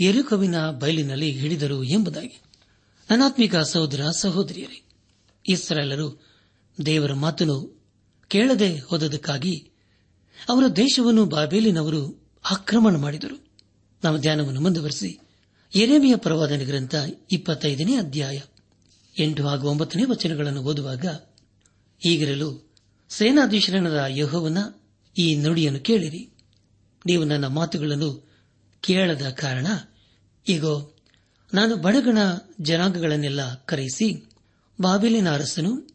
ಎರುಕವಿನ 0.00 0.70
ಬಯಲಿನಲ್ಲಿ 0.70 1.30
ಹಿಡಿದರು 1.30 1.84
ಎಂಬುದಾಗಿ. 1.84 2.40
ಅನಾತ್ಮಿಕ 3.10 3.56
ಸಹೋದರ, 3.56 4.00
ಸಹೋದರಿಯರೇ, 4.10 4.82
ಇಸ್ರಾಯೇಲರು 5.48 6.26
ದೇವರ 6.86 7.12
ಮಾತನ್ನು 7.12 7.84
ಕೇಳದೆ 8.28 8.78
ಹೋದದಕ್ಕಾಗಿ 8.78 9.70
ಅವರ 10.48 10.66
ದೇಶವನ್ನು 10.66 11.24
ಬಾಬೇಲಿನವರು 11.24 12.28
ಆಕ್ರಮಣ 12.50 12.96
ಮಾಡಿದರು. 12.96 13.46
ನಾವು 14.04 14.18
ಧ್ಯಾನವನ್ನು 14.18 14.60
ಮುಂದುವರೆಸಿ 14.60 15.20
ಎರೆಮಿಯ 15.74 16.16
ಪ್ರವಾದನೆ 16.16 16.64
ಗ್ರಂಥ 16.64 16.94
ಇಪ್ಪತ್ತೈದನೇ 17.32 17.96
ಅಧ್ಯಾಯ. 17.96 18.40
ಎಂಟು 19.18 19.42
ಹಾಗೂ 19.44 19.68
ಒಂಬತ್ತನೇ 19.68 20.04
ವಚನಗಳನ್ನು 20.04 20.62
ಓದುವಾಗ 20.62 21.04
ಈಗಿರಲು 22.06 22.72
ಸೇನಾಧೀಶರಣದ 23.08 24.04
ಯಹೋವನ 24.08 24.58
ಈ 25.18 25.34
ನುಡಿಯನ್ನು 25.34 25.80
ಕೇಳಿರಿ. 25.80 26.30
ನೀವು 27.06 27.24
ನನ್ನ 27.24 27.46
ಮಾತುಗಳನ್ನು 27.46 28.34
ಕೇಳದ 28.80 29.22
ಕಾರಣ 29.30 29.66
ಈಗ 30.48 30.64
ನಾನು 31.54 31.76
ಬಡಗಣ 31.76 32.18
ಜನಾಂಗಗಳನ್ನೆಲ್ಲ 32.60 33.54
ಕರೆಯಿಸಿ, 33.54 34.30
ಬಾಬಿಲಿನ 34.80 35.32
ಅರಸನು 35.32 35.88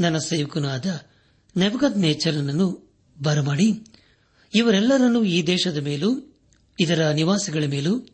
ನನ್ನ 0.00 0.18
ಸೇವಕನೂ 0.18 0.68
ಆದ 0.68 0.86
ನೆಬಗದ್ 1.56 1.98
ನೇಚರನನ್ನು 1.98 2.88
ಬರಮಾಡಿ, 3.22 3.84
ಇವರೆಲ್ಲರನ್ನೂ 4.54 5.24
ಈ 5.24 5.46
ದೇಶದ 5.46 5.76
ಮೇಲೂ, 5.76 6.38
ಇದರ 6.80 7.10
ನಿವಾಸಿಗಳ 7.10 7.64
ಮೇಲೂ, 7.66 8.06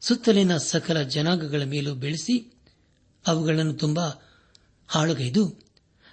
ಸುತ್ತಲಿನ 0.00 0.56
ಸಕಲ 0.56 1.02
ಜನಾಂಗಗಳ 1.02 1.62
ಮೇಲೂ 1.62 1.94
ಬೆಳೆಸಿ 1.94 2.52
ಅವುಗಳನ್ನು 3.26 3.72
ತುಂಬಾ 3.72 4.10
ಹಾಳುಗೈದು 4.88 5.58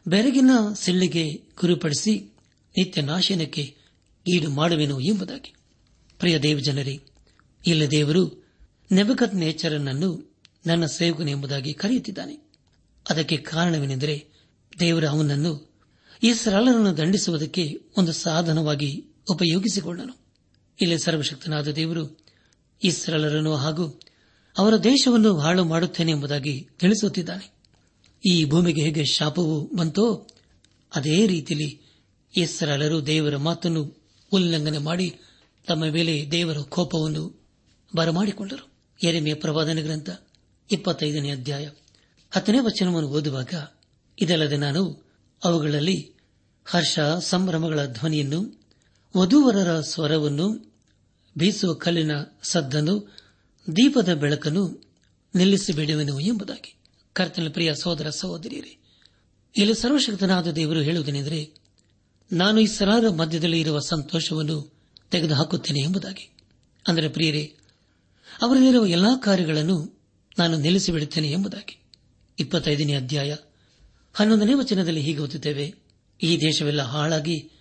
ಬೆರಗಿನ 0.08 0.50
ಸಿಳ್ಳಿಗೆ 0.74 1.34
ಗುರುಪಡಿಸಿ 1.60 2.20
ನಿತ್ಯ 2.78 3.02
ನಾಶನಕ್ಕೆ 3.02 3.76
ಈಡು 4.34 4.50
ಮಾಡುವೆನು 4.50 5.00
ಎಂಬುದಾಗಿ. 5.00 5.54
ಪ್ರಿಯ 6.20 6.40
ದೇವಜನರೇ 6.40 7.00
ಇಲ್ಲ 7.68 7.86
ದೇವರು 7.92 8.46
ನೆಬಕತ್ 8.92 9.36
ನೇಚರನನ್ನು 9.36 10.38
ನನ್ನ 10.66 10.86
ಸೇವಕನು 10.86 11.30
ಎಂಬುದಾಗಿ 11.30 11.74
ಕರೆಯುತ್ತಿದ್ದಾನೆ. 11.74 12.50
ಅದಕ್ಕೆ 13.10 13.38
ಕಾರಣವೇನೆಂದರೆ 13.38 14.28
ದೇವರು 14.80 15.10
ಅವನನ್ನು 15.10 15.74
ಈ 16.24 16.34
ಸರಳನನ್ನು 16.34 16.98
ದಂಡಿಸುವುದಕ್ಕೆ 16.98 17.78
ಒಂದು 17.98 18.14
ಸಾಧನವಾಗಿ 18.14 19.06
ಉಪಯೋಗಿಸಿಕೊಂಡನು 19.30 20.18
ಇಲ್ಲಿ 20.82 21.00
ಸರ್ವಶಕ್ತನಾದ 21.00 21.68
ದೇವರು 21.68 22.26
ಈ 22.84 22.92
ಸರಳರನ್ನು 22.92 23.56
ಹಾಗೂ 23.56 24.00
ಅವರ 24.58 24.78
ದೇಶವನ್ನು 24.78 25.38
ಹಾಳು 25.38 25.66
ಮಾಡುತ್ತೇನೆ 25.66 26.12
ಎಂಬುದಾಗಿ 26.12 26.68
ತಿಳಿಸುತ್ತಿದ್ದಾನೆ. 26.80 27.58
ಈ 28.30 28.46
ಭೂಮಿಗೆ 28.46 28.82
ಹೇಗೆ 28.82 29.06
ಶಾಪವು 29.06 29.76
ಬಂತೋ 29.76 30.28
ಅದೇ 30.96 31.28
ರೀತಿಯಲ್ಲಿ 31.28 31.82
ಹೆಸರಲ್ಲರೂ 32.36 33.02
ದೇವರ 33.02 33.38
ಮಾತನ್ನು 33.38 33.98
ಉಲ್ಲಂಘನೆ 34.32 34.78
ಮಾಡಿ 34.78 35.16
ತಮ್ಮ 35.68 35.86
ಮೇಲೆ 35.86 36.32
ದೇವರ 36.32 36.58
ಕೋಪವನ್ನು 36.58 37.48
ಬರಮಾಡಿಕೊಂಡರು. 37.96 38.72
ಎರೆಮೆಯ 39.04 39.34
ಪ್ರವಾದನ 39.34 39.80
ಗ್ರಂಥ 39.82 40.10
ಇಪ್ಪತ್ತೈದನೇ 40.72 41.32
ಅಧ್ಯಾಯ 41.32 41.70
ಹತ್ತನೇ 42.32 42.60
ವಚನವನ್ನು 42.60 43.10
ಓದುವಾಗ, 43.10 43.54
ಇದಲ್ಲದೆ 44.22 44.58
ನಾನು 44.58 45.12
ಅವುಗಳಲ್ಲಿ 45.44 46.14
ಹರ್ಷ 46.66 47.00
ಸಂಭ್ರಮಗಳ 47.20 47.86
ಧ್ವನಿಯನ್ನು, 47.86 48.66
ವಧುವರರ 49.18 49.82
ಸ್ವರವನ್ನು, 49.82 50.74
ಬೀಸುವ 51.38 51.74
ಕಲ್ಲಿನ 51.74 52.12
ಸದ್ದನ್ನು 52.44 53.18
ದೀಪದ 53.76 54.14
ಬೆಳಕನ್ನು 54.14 54.82
ನಿಲ್ಲಿಸಿಬಿಡುವೆನು 55.36 56.20
ಎಂಬುದಾಗಿ. 56.20 56.76
ಕರ್ತನ 57.14 57.48
ಪ್ರಿಯ 57.50 57.74
ಸಹೋದರ 57.76 58.10
ಸಹೋದರಿಯರೇ, 58.10 58.78
ಇಲ್ಲಿ 59.58 59.74
ಸರ್ವಶಕ್ತನಾದ 59.74 60.52
ದೇವರು 60.52 60.80
ಹೇಳುವುದೇನೆಂದರೆ, 60.80 61.54
ನಾನು 62.32 62.60
ಈ 62.60 62.66
ಸರಾರ 62.66 63.10
ಮಧ್ಯದಲ್ಲಿ 63.10 63.60
ಇರುವ 63.60 63.80
ಸಂತೋಷವನ್ನು 63.80 64.74
ತೆಗೆದುಹಾಕುತ್ತೇನೆ 65.12 65.80
ಎಂಬುದಾಗಿ. 65.80 66.30
ಅಂದರೆ 66.88 67.08
ಪ್ರಿಯರೇ, 67.08 67.56
ಅವರಲ್ಲಿರುವ 68.42 68.86
ಎಲ್ಲಾ 68.86 69.16
ಕಾರ್ಯಗಳನ್ನು 69.16 70.00
ನಾನು 70.38 70.58
ನಿಲ್ಲಿಸಿಬಿಡುತ್ತೇನೆ 70.58 71.32
ಎಂಬುದಾಗಿ. 71.32 71.80
ಇಪ್ಪತ್ತೈದನೇ 72.40 72.94
ಅಧ್ಯಾಯ 72.94 73.36
ಹನ್ನೊಂದನೇ 74.14 74.54
ವಚನದಲ್ಲಿ 74.54 75.02
ಹೀಗೆ 75.02 75.20
ಓದುತ್ತೇವೆ, 75.20 75.76
ಈ 76.24 76.38
ದೇಶವೆಲ್ಲ 76.38 76.82
ಹಾಳಾಗಿ 76.82 77.52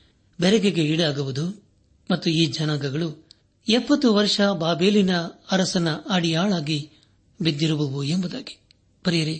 ಬೆರಗೆಗೆ 0.40 0.84
ಈಡಾಗುವುದು 0.84 1.62
ಮತ್ತು 2.10 2.30
ಈ 2.30 2.46
ಜನಾಂಗಗಳು 2.46 3.25
ಎಪ್ಪತ್ತು 3.68 4.14
ವರ್ಷ 4.14 4.40
ಬಾಬೇಲಿನ 4.40 5.16
ಅರಸನ 5.50 5.88
ಅಡಿಯಾಳಾಗಿ 6.10 6.90
ಬಿದ್ದಿರುವವು 7.40 8.04
ಎಂಬುದಾಗಿ. 8.04 8.58
ಪರಿಯರೆ, 9.04 9.32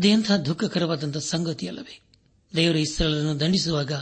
ಇದೆಂಥ 0.00 0.32
ದುಃಖಕರವಾದಂಥ 0.32 1.16
ಸಂಗತಿಯಲ್ಲವೇ? 1.16 2.00
ದೇವರ 2.56 2.76
ಇಸ್ರಲನ್ನು 2.76 3.40
ದಂಡಿಸುವಾಗ 3.40 3.92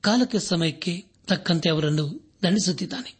ಕಾಲಕ್ಕೆ 0.00 0.38
ಸಮಯಕ್ಕೆ 0.38 1.04
ತಕ್ಕಂತೆ 1.26 1.68
ಅವರನ್ನು 1.68 2.32
ದಂಡಿಸುತ್ತಿದ್ದಾನೆ. 2.42 3.14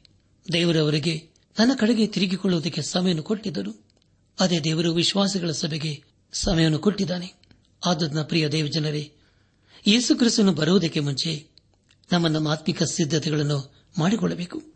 ದೇವರವರಿಗೆ 0.52 1.28
ತನ್ನ 1.56 1.72
ಕಡೆಗೆ 1.78 2.06
ತಿರುಗಿಕೊಳ್ಳುವುದಕ್ಕೆ 2.06 2.82
ಸಮಯವನ್ನು 2.82 3.22
ಕೊಟ್ಟಿದ್ದರು. 3.22 3.84
ಅದೇ 4.40 4.60
ದೇವರು 4.60 4.92
ವಿಶ್ವಾಸಗಳ 4.92 5.50
ಸಭೆಗೆ 5.50 6.04
ಸಮಯವನ್ನು 6.32 6.78
ಕೊಟ್ಟಿದ್ದಾನೆ. 6.78 7.32
ಆದದ್ನ 7.86 8.22
ಪ್ರಿಯ 8.22 8.48
ದೇವಜನರೇ 8.48 9.12
ಯೇಸುಕ್ರಿಸ್ತನು 9.86 10.52
ಬರುವುದಕ್ಕೆ 10.52 11.00
ಮುಂಚೆ 11.00 11.46
ನಮ್ಮ 12.12 12.28
ನಮ್ಮ 12.28 12.48
ಆತ್ಮಿಕ 12.48 12.82
ಸಿದ್ಧತೆಗಳನ್ನು 12.82 13.74
ಮಾಡಿಕೊಳ್ಳಬೇಕು. 13.98 14.72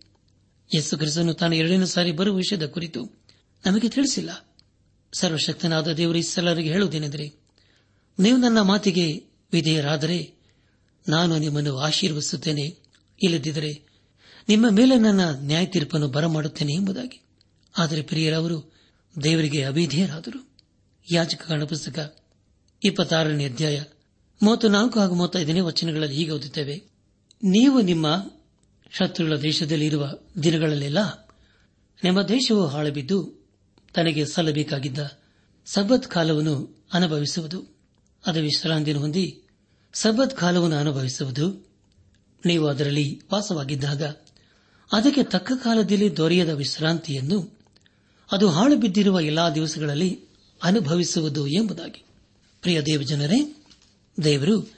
ಯೇಸು 0.74 0.98
ಕ್ರಿಸ್ತನು 0.98 1.34
ತಾನು 1.34 1.54
ಎರಡನೇ 1.54 1.86
ಸಾರಿ 1.86 2.12
ಬರುವ 2.12 2.36
ವಿಷಯದ 2.36 2.66
ಕುರಿತು 2.66 3.04
ನಮಗೆ 3.66 3.88
ತಿಳಿಸಿಲ್ಲ. 3.88 4.54
ಸರ್ವಶಕ್ತನಾದ 5.18 5.92
ದೇವರು 5.92 6.18
ಇಸ್ಸಲರಿಗೆ 6.18 6.72
ಹೇಳುವುದೇನೆಂದರೆ, 6.72 7.32
ನೀವು 8.18 8.36
ನನ್ನ 8.36 8.60
ಮಾತಿಗೆ 8.60 9.24
ವಿಧೇಯರಾದರೆ 9.52 10.34
ನಾನು 11.08 11.38
ನಿಮ್ಮನ್ನು 11.38 11.78
ಆಶೀರ್ವಿಸುತ್ತೇನೆ 11.78 12.62
ಇಲ್ಲದಿದ್ದರೆ 13.22 13.82
ನಿಮ್ಮ 14.48 14.66
ಮೇಲೆ 14.70 14.98
ನನ್ನ 14.98 15.20
ನ್ಯಾಯ 15.40 15.66
ತೀರ್ಪನ್ನು 15.66 16.08
ಬರಮಾಡುತ್ತೇನೆ 16.08 16.74
ಎಂಬುದಾಗಿ. 16.74 17.20
ಆದರೆ 17.78 18.02
ಪ್ರಿಯರವರು 18.02 18.72
ದೇವರಿಗೆ 19.22 19.62
ಅವಿಧೇಯರಾದರು. 19.62 20.50
ಯಾಜಕ 21.12 21.52
ಪುಸ್ತಕ 21.68 22.16
ಇಪ್ಪತ್ತಾರನೇ 22.84 23.44
ಅಧ್ಯಾಯ 23.44 23.82
ಮೂವತ್ತು 24.42 24.68
ನಾಲ್ಕು 24.68 25.00
ಹಾಗೂ 25.00 25.14
ಮೂವತ್ತೈದನೇ 25.14 25.60
ವಚನಗಳಲ್ಲಿ 25.60 26.16
ಹೀಗೆ 26.16 26.30
ಓದುತ್ತೇವೆ. 26.30 26.84
ನೀವು 27.42 27.80
ನಿಮ್ಮ 27.80 28.30
ಶತ್ರುಗಳ 28.98 29.36
ದೇಶದಲ್ಲಿರುವ 29.36 30.18
ದಿನಗಳಲ್ಲೆಲ್ಲ 30.42 31.28
ನಿಮ್ಮ 32.04 32.22
ದೇಶವು 32.22 32.66
ಹಾಳುಬಿದ್ದು 32.66 33.46
ತನಗೆ 33.94 34.26
ಸಲ್ಲಬೇಕಾಗಿದ್ದ 34.26 34.98
ಸಬ್ಬತ್ 35.66 36.06
ಕಾಲವನ್ನು 36.06 36.84
ಅನುಭವಿಸುವುದು. 36.92 37.76
ಅದು 38.26 38.40
ವಿಶ್ರಾಂತಿಯನ್ನು 38.40 39.02
ಹೊಂದಿ 39.02 39.42
ಸಬ್ಬತ್ 39.92 40.36
ಕಾಲವನ್ನು 40.36 40.76
ಅನುಭವಿಸುವುದು. 40.76 41.68
ನೀವು 42.46 42.66
ಅದರಲ್ಲಿ 42.66 43.22
ವಾಸವಾಗಿದ್ದಾಗ 43.32 44.02
ಅದಕ್ಕೆ 44.92 45.22
ತಕ್ಕ 45.22 45.52
ಕಾಲದಲ್ಲಿ 45.64 46.16
ದೊರೆಯದ 46.16 46.48
ವಿಶ್ರಾಂತಿಯನ್ನು 46.48 47.58
ಅದು 48.32 48.48
ಹಾಳು 48.48 48.76
ಬಿದ್ದಿರುವ 48.76 49.20
ಎಲ್ಲಾ 49.20 49.50
ದಿವಸಗಳಲ್ಲಿ 49.50 50.20
ಅನುಭವಿಸುವುದು 50.62 51.46
ಎಂಬುದಾಗಿ. 51.46 52.04
ಪ್ರಿಯ 52.62 52.80
ದೇವಜನರೇ, 52.80 53.64
ದೇವರು 54.24 54.72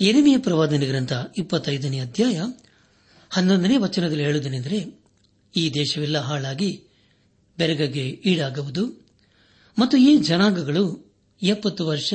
ಎನಿಮೆಯ 0.00 0.38
ಪ್ರವಾದನೆ 0.38 0.86
ಗ್ರಂಥ 0.86 1.12
ಇಪ್ಪತ್ತೈದನೇ 1.38 1.98
ಅಧ್ಯಾಯ 1.98 2.40
ಹನ್ನೊಂದನೇ 3.30 3.76
ವಚನದಲ್ಲಿ 3.76 4.24
ಹೇಳುವುದೇನೆಂದರೆ, 4.24 5.00
ಈ 5.56 5.70
ದೇಶವೆಲ್ಲ 5.70 6.18
ಹಾಳಾಗಿ 6.18 6.84
ಬೆರಗಗೆ 7.58 8.08
ಈಡಾಗುವುದು. 8.08 9.06
ಮತ್ತು 9.78 9.96
ಈ 9.96 10.16
ಜನಾಂಗಗಳು 10.16 11.14
ಎಪ್ಪತ್ತು 11.42 11.86
ವರ್ಷ 11.86 12.14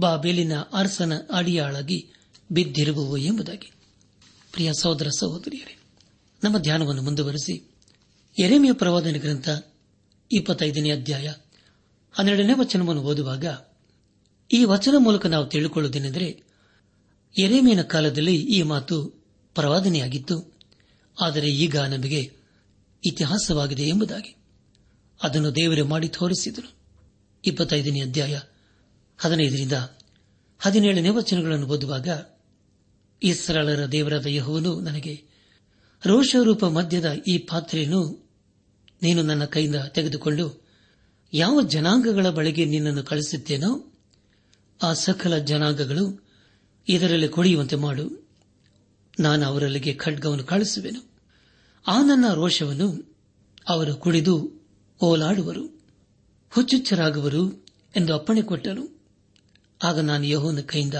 ಬಾಬೇಲಿನ 0.00 0.56
ಅರಸನ 0.56 1.12
ಅಡಿಯಾಳಾಗಿ 1.32 2.10
ಬಿದ್ದಿರುವವು 2.52 3.16
ಎಂಬುದಾಗಿ. 3.16 3.72
ಪ್ರಿಯ 4.52 4.70
ಸಹೋದರ 4.80 5.08
ಸಹೋದರಿಯರೇ, 5.08 5.78
ನಮ್ಮ 6.44 6.58
ಧ್ಯಾನವನ್ನು 6.58 7.02
ಮುಂದುವರೆಸಿ. 7.02 7.70
ಎರೆಮೆಯ 8.38 8.72
ಪ್ರವಾದನ 8.72 9.12
ಗ್ರಂಥ 9.12 9.48
ಇಪ್ಪತ್ತೈದನೇ 10.32 10.90
ಅಧ್ಯಾಯ 10.90 11.32
ಹನ್ನೆರಡನೇ 12.12 12.52
ವಚನವನ್ನು 12.58 13.02
ಓದುವಾಗ, 13.02 13.44
ಈ 14.52 14.64
ವಚನ 14.64 14.94
ಮೂಲಕ 14.98 15.26
ನಾವು 15.26 15.46
ತಿಳಿಕೊಳ್ಳುವುದೇನೆಂದರೆ 15.46 16.42
ಎರೆಮೆಯ 17.38 17.82
ಕಾಲದಲ್ಲಿ 17.82 18.36
ಈ 18.36 18.62
ಮಾತು 18.62 19.15
ಪ್ರವಾದನೆಯಾಗಿತ್ತು. 19.56 20.58
ಆದರೆ 21.22 21.50
ಈಗ 21.50 21.76
ನಮಗೆ 21.76 22.36
ಇತಿಹಾಸವಾಗಿದೆ 23.04 23.82
ಎಂಬುದಾಗಿ. 23.82 24.36
ಅದನ್ನು 25.22 25.54
ದೇವರೇ 25.54 25.82
ಮಾಡಿ 25.82 26.08
ತೋರಿಸಿದರು 26.08 26.74
ಇಪ್ಪತ್ತೈದನೇ 27.44 28.00
ಅಧ್ಯಾಯ 28.00 28.40
ಹದಿನೈದರಿಂದ 29.18 29.72
ಹದಿನೇಳನೇ 30.58 31.08
ವಚನಗಳನ್ನು 31.08 31.66
ಓದುವಾಗ 31.66 32.08
ಇಸ್ರಾಳರ 33.22 33.86
ದೇವರಾದ 33.86 34.26
ಯಹೋವನು 34.26 34.80
ನನಗೆ, 34.80 35.22
ರೋಷರೂಪ 36.06 36.64
ಮಧ್ಯದ 36.64 37.12
ಈ 37.28 37.38
ಪಾತ್ರೆಯನ್ನು 37.38 38.30
ನೀನು 39.02 39.22
ನನ್ನ 39.22 39.44
ಕೈಯಿಂದ 39.44 39.76
ತೆಗೆದುಕೊಂಡು 39.76 40.66
ಯಾವ 41.32 41.62
ಜನಾಂಗಗಳ 41.62 42.28
ಬಳಿಗೆ 42.28 42.64
ನಿನ್ನನ್ನು 42.64 43.02
ಕಳಿಸುತ್ತೇನೋ 43.02 43.92
ಆ 44.82 44.92
ಸಕಲ 44.92 45.38
ಜನಾಂಗಗಳು 45.38 46.28
ಇದರಲ್ಲಿ 46.88 47.28
ಕುಡಿಯುವಂತೆ 47.28 47.76
ಮಾಡು. 47.76 48.25
ನಾನು 49.20 49.46
ಅವರಲ್ಲಿಗೆ 49.46 49.94
ಖಡ್ಗವನ್ನು 49.94 50.44
ಕಳಿಸುವೆನು 50.44 51.10
ಆ 51.86 52.02
ನನ್ನ 52.02 52.32
ರೋಷವನ್ನು 52.32 53.16
ಅವರು 53.68 53.96
ಕುಡಿದು 53.96 54.50
ಓಲಾಡುವರು. 55.02 55.82
ಹುಚ್ಚುಚ್ಚರಾಗುವರು 56.50 57.66
ಎಂದು 57.96 58.14
ಅಪ್ಪಣೆ 58.14 58.42
ಕೊಟ್ಟನು. 58.42 59.00
ಆಗ 59.82 59.98
ನಾನು 59.98 60.24
ಯಹೋವನ 60.24 60.60
ಕೈಯಿಂದ 60.60 60.94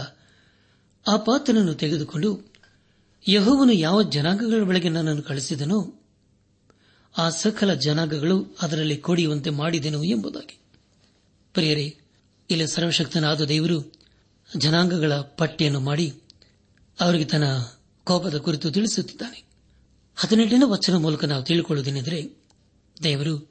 ಆ 1.08 1.16
ಪಾತ್ರನನ್ನು 1.16 1.74
ತೆಗೆದುಕೊಂಡು, 1.74 2.52
ಯಹೋವನು 3.28 3.72
ಯಾವ 3.72 4.02
ಜನಾಂಗಗಳ 4.02 4.62
ಬಳಿಗೆ 4.62 4.88
ನನ್ನನ್ನು 4.88 5.22
ಕಳಿಸಿದನೋ 5.22 6.00
ಆ 7.18 7.30
ಸಕಲ 7.30 7.74
ಜನಾಂಗಗಳು 7.74 8.56
ಅದರಲ್ಲಿ 8.62 8.96
ಕೊಡಿಯುವಂತೆ 8.96 9.50
ಮಾಡಿದೆನು 9.50 10.02
ಎಂಬುದಾಗಿ. 10.02 10.58
ಪ್ರಿಯರೇ, 11.52 11.98
ಇಲ್ಲಿ 12.50 12.66
ಸರ್ವಶಕ್ತನಾದ 12.66 13.40
ದೇವರು 13.40 13.92
ಜನಾಂಗಗಳ 14.56 15.14
ಪಟ್ಟಿಯನ್ನು 15.14 15.80
ಮಾಡಿ, 15.80 16.14
ಅವರಿಗೆ 17.00 17.24
ತನ್ನ 17.24 17.44
ಕೋಪದ 18.06 18.36
ಕುರಿತು 18.36 18.70
ತಿಳಿಸುತ್ತಿದ್ದಾನೆ. 18.70 19.44
ಹದಿನೆಂಟನೇ 20.16 20.60
ವಚನ 20.64 20.96
ಮೂಲಕ 20.96 21.24
ನಾವು 21.24 21.42
ತಿಳಿಕೊಳ್ಳುವುದೇನೆಂದರೆ, 21.42 22.44
ದೇವರು 23.02 23.50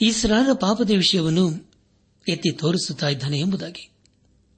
ಇಸ್ರಾರ 0.00 0.48
ಪಾಪದ 0.52 0.90
ವಿಷಯವನ್ನು 0.90 1.72
ಎತ್ತಿ 2.28 2.52
ತೋರಿಸುತ್ತಾ 2.52 3.08
ಇದ್ದಾನೆ 3.08 3.40
ಎಂಬುದಾಗಿ. 3.40 3.90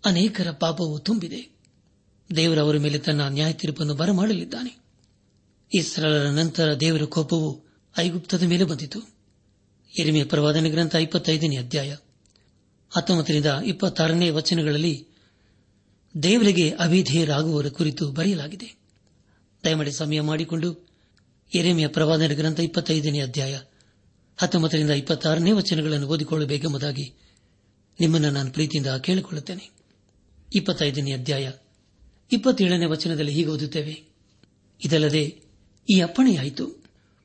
ಅನೇಕರ 0.04 0.50
ಪಾಪವು 0.50 0.98
ತುಂಬಿದೆ. 0.98 1.48
ದೇವರವರ 2.36 2.78
ಮೇಲೆ 2.78 2.98
ತನ್ನ 2.98 3.28
ನ್ಯಾಯ 3.28 3.52
ತೀರ್ಪನ್ನು 3.52 3.94
ಬರಮಾಡಲಿದ್ದಾನೆ. 3.94 4.78
ಇಸ್ರಾಲರ 5.74 6.26
ನಂತರ 6.26 6.74
ದೇವರ 6.80 7.02
ಕೋಪವು 7.02 7.60
ಐಗುಪ್ತದ 7.98 8.42
ಮೇಲೆ 8.42 8.64
ಬಂದಿತು. 8.64 9.00
ಎರಿಮೆ 9.98 10.24
ಪ್ರವಾದನೆ 10.24 10.70
ಗ್ರಂಥ 10.70 10.94
ಇಪ್ಪತ್ತೈದನೇ 10.94 11.56
ಅಧ್ಯಾಯ, 11.56 11.96
ಹತ್ತೊಂಬತ್ತರಿಂದ 12.90 13.46
ಇಪ್ಪತ್ತಾರನೇ 13.64 14.30
ವಚನಗಳಲ್ಲಿ 14.30 15.06
ದೇವರಿಗೆ 16.22 16.70
ಅವಿಧೇಯರಾಗುವವರ 16.70 17.68
ಕುರಿತು 17.68 18.10
ಬರೆಯಲಾಗಿದೆ. 18.10 18.79
ದಯಮಾಡಿ 19.64 19.92
ಸಮಯ 19.92 20.20
ಮಾಡಿಕೊಂಡು 20.20 20.88
ಎರೆಮೆಯ 21.54 21.88
ಪ್ರವಾದನ 21.88 22.32
ಗ್ರಂಥ 22.32 22.60
ಇಪ್ಪತ್ತೈದನೇ 22.60 23.20
ಅಧ್ಯಾಯ, 23.20 23.58
ಹತ್ತೊಂಬತ್ತರಿಂದ 24.36 24.90
ಇಪ್ಪತ್ತಾರನೇ 24.90 25.52
ವಚನಗಳನ್ನು 25.52 26.08
ಓದಿಕೊಳ್ಳಬೇಕೆಂಬುದಾಗಿ 26.08 27.14
ನಿಮ್ಮನ್ನು 28.00 28.30
ನಾನು 28.30 28.50
ಪ್ರೀತಿಯಿಂದ 28.50 28.86
ಕೇಳಿಕೊಳ್ಳುತ್ತೇನೆ. 28.86 29.70
ಇಪ್ಪತ್ತೈದನೇ 30.54 31.12
ಅಧ್ಯಾಯ, 31.12 31.50
ಇಪ್ಪತ್ತೇಳನೇ 32.32 32.84
ವಚನದಲ್ಲಿ 32.84 33.32
ಹೀಗೆ 33.32 33.48
ಓದುತ್ತೇವೆ. 33.48 34.02
ಇದಲ್ಲದೆ, 34.84 35.42
ಈ 35.90 36.00
ಅಪ್ಪಣೆಯಾಯಿತು. 36.00 36.84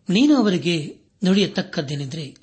ನೀನು 0.10 0.36
ಅವರಿಗೆ 0.36 0.98
ನುಡಿಯತಕ್ಕದ್ದೇನೆಂದರೆ 1.26 2.36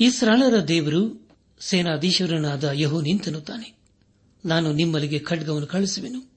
ಇಸ್ರಾಳರ 0.00 0.64
ದೇವರು 0.64 1.28
ಸೇನಾಧೀಶ್ವರನಾದ 1.60 2.70
ಯಹೋ 2.74 3.00
ನಿಂತನುತ್ತಾನೆ 3.00 3.78
ನಾನು 4.44 4.72
ನಿಮ್ಮಲ್ಲಿಗೆ 4.72 5.18
ಖಡ್ಗವನ್ನು 5.18 5.66
ಕಳಿಸುವೆನು 5.66 6.32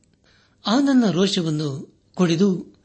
ಆ 0.66 0.80
ನನ್ನ 0.80 1.12
ರೋಷವನ್ನು 1.12 1.98
ಕುಡಿದು 2.14 2.77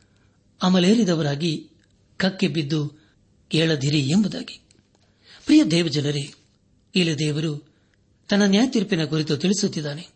ಅಮಲೇರಿದವರಾಗಿ 0.62 1.70
ಕಕ್ಕೆ 2.16 2.48
ಬಿದ್ದು 2.48 3.02
ಕೇಳದಿರಿ 3.48 4.00
ಎಂಬುದಾಗಿ. 4.00 4.60
ಪ್ರಿಯ 5.44 5.64
ದೇವಜನರೇ, 5.64 6.34
ಇಲ್ಲಿ 6.94 7.18
ದೇವರು 7.18 7.74
ತನ್ನ 8.28 8.42
ನ್ಯಾಯ 8.46 8.66
ತೀರ್ಪಿನ 8.66 9.04
ಕುರಿತು 9.04 9.36
ತಿಳಿಸುತ್ತಿದ್ದಾನೆ. 9.36 10.06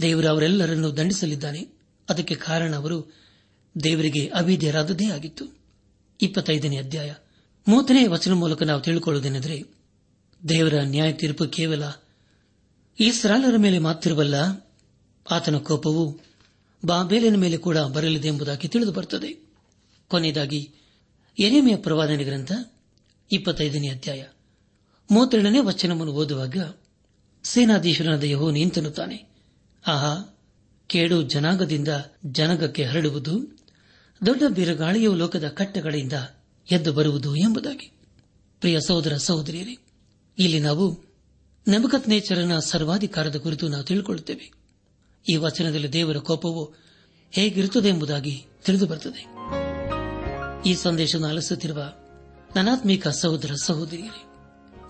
ದೇವರು 0.00 0.28
ಅವರೆಲ್ಲರನ್ನು 0.28 0.96
ದಂಡಿಸಲಿದ್ದಾನೆ. 0.96 1.68
ಅದಕ್ಕೆ 2.08 2.34
ಕಾರಣ 2.34 2.76
ಅವರು 2.76 3.16
ದೇವರಿಗೆ 3.84 4.26
ಅವಿದ್ಯರಾದದೇ 4.26 5.06
ಆಗಿತ್ತು. 5.06 5.44
ಇಪ್ಪತ್ತೈದನೇ 6.20 6.76
ಅಧ್ಯಾಯ. 6.76 7.14
ಮೂವತ್ತನೇ 7.68 8.06
ವಚನ 8.06 8.32
ಮೂಲಕ 8.32 8.62
ನಾವು 8.62 8.80
ತಿಳಿದುಕೊಳ್ಳುವುದೇನೆಂದರೆ 8.80 9.62
ದೇವರ 10.48 10.74
ನ್ಯಾಯ 10.82 11.12
ತೀರ್ಪು 11.12 11.46
ಕೇವಲ 11.46 11.84
ಇಸ್ರಾಲರ 13.00 13.56
ಮೇಲೆ 13.56 13.78
ಮಾತ್ರವಲ್ಲ, 13.78 14.34
ಆತನ 15.30 15.56
ಕೋಪವು 15.56 16.20
ಬಾಬೇಲಿನ 16.86 17.36
ಮೇಲೆ 17.36 17.56
ಕೂಡ 17.56 17.78
ಬರಲಿದೆ 17.78 18.28
ಎಂಬುದಾಗಿ 18.28 18.68
ತಿಳಿದು 18.68 18.92
ಬರುತ್ತದೆ. 18.92 19.41
ಕೊನೆಯದಾಗಿ 20.12 20.74
ಎರೆಮೆಯ 21.38 21.76
ಪ್ರವಾದನೆ 21.76 22.24
ಗ್ರಂಥ, 22.24 22.52
ಇಪ್ಪತ್ತೈದನೇ 23.32 23.88
ಅಧ್ಯಾಯ. 23.88 24.24
ಮೂವತ್ತೆರಡನೇ 25.10 25.58
ವಚನವನ್ನು 25.60 26.12
ಓದುವಾಗ 26.12 26.74
ಸೇನಾಧೀಶರಾದ 27.44 28.24
ಯಹೋ 28.24 28.50
ನಿಂತನುತ್ತಾನೆ 28.50 29.32
ಆಹಾ, 29.86 30.38
ಕೇಡು 30.86 31.22
ಜನಾಂಗದಿಂದ 31.22 31.88
ಜನಾಂಗಕ್ಕೆ 32.26 32.84
ಹರಡುವುದು, 32.84 33.58
ದೊಡ್ಡ 34.26 34.42
ಬಿರುಗಾಳಿಯು 34.48 35.14
ಲೋಕದ 35.14 35.48
ಕಟ್ಟಗಳಿಂದ 35.48 36.12
ಎದ್ದು 36.70 36.92
ಬರುವುದು 36.92 37.36
ಎಂಬುದಾಗಿ. 37.36 37.92
ಪ್ರಿಯ 38.60 38.78
ಸಹೋದರ 38.86 39.16
ಸಹೋದರಿಯರೇ, 39.16 39.76
ಇಲ್ಲಿ 40.38 40.60
ನಾವು 40.60 41.04
ನಮಗತ್ 41.68 42.08
ನೇಚರನ 42.08 42.58
ಸರ್ವಾಧಿಕಾರದ 42.58 43.36
ಕುರಿತು 43.36 43.68
ನಾವು 43.68 43.84
ತಿಳಿದುಕೊಳ್ಳುತ್ತೇವೆ 43.84 44.52
ಈ 45.32 45.36
ವಚನದಲ್ಲಿ 45.36 45.92
ದೇವರ 45.92 46.16
ಕೋಪವು 46.16 46.74
ಹೇಗಿರುತ್ತದೆ 47.32 47.88
ಎಂಬುದಾಗಿ 47.88 48.44
ತಿಳಿದು 48.64 48.86
ಈ 50.66 50.74
ಸಂದೇಶವನ್ನು 50.74 51.28
ಆಲಿಸುತ್ತಿರುವ 51.28 51.92
ನನಾತ್ಮಿಕ 52.56 53.08
ಸಹೋದರ 53.08 53.50
ಸಹೋದರಿಯರೇ, 53.62 54.24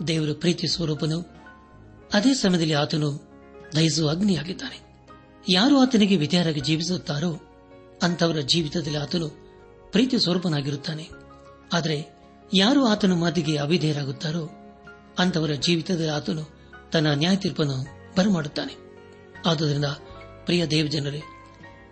ದೇವರು 0.06 0.34
ಪ್ರೀತಿ 0.34 0.68
ಸ್ವರೂಪನು 0.68 1.20
ಅದೇ 2.12 2.34
ಸಮಯದಲ್ಲಿ 2.34 2.72
ಆತನು 2.72 3.20
ದಯಿಸುವ 3.76 4.10
ಅಗ್ನಿಯಾಗಿದ್ದಾನೆ. 4.10 4.80
ಯಾರು 5.48 5.78
ಆತನಿಗೆ 5.78 6.16
ವಿಧೇಯರಾಗಿ 6.16 6.60
ಜೀವಿಸುತ್ತಾರೋ 6.60 7.40
ಅಂತವರ 8.02 8.40
ಜೀವಿತದಲ್ಲಿ 8.40 8.98
ಆತನು 8.98 9.28
ಪ್ರೀತಿ 9.90 10.18
ಸ್ವರೂಪನಾಗಿರುತ್ತಾನೆ. 10.18 11.08
ಆದರೆ 11.72 12.14
ಯಾರು 12.54 12.86
ಆತನ 12.86 13.12
ಮಾತಿಗೆ 13.12 13.56
ಅವಿಧೇಯರಾಗುತ್ತಾರೋ 13.56 14.50
ಅಂತವರ 15.18 15.50
ಜೀವಿತದಲ್ಲಿ 15.50 16.10
ಆತನು 16.10 16.44
ತನ್ನ 16.92 17.06
ನ್ಯಾಯ 17.14 17.36
ತೀರ್ಪನ್ನು 17.36 17.86
ಬರಮಾಡುತ್ತಾನೆ. 18.16 18.76
ಆದುದರಿಂದ 19.46 19.84
ಪ್ರಿಯ 20.44 20.66
ದೇವಜನರೇ, 20.66 21.22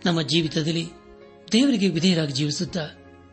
ನಮ್ಮ 0.06 0.22
ಜೀವಿತದಲ್ಲಿ 0.22 0.88
ದೇವರಿಗೆ 1.52 1.88
ವಿಧೇಯರಾಗಿ 1.88 2.32
ಜೀವಿಸುತ್ತಾ 2.32 2.80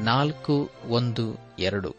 ನಾಲ್ಕು 0.00 0.70
ಒಂದು 0.88 1.38
ಎರಡು. 1.58 1.90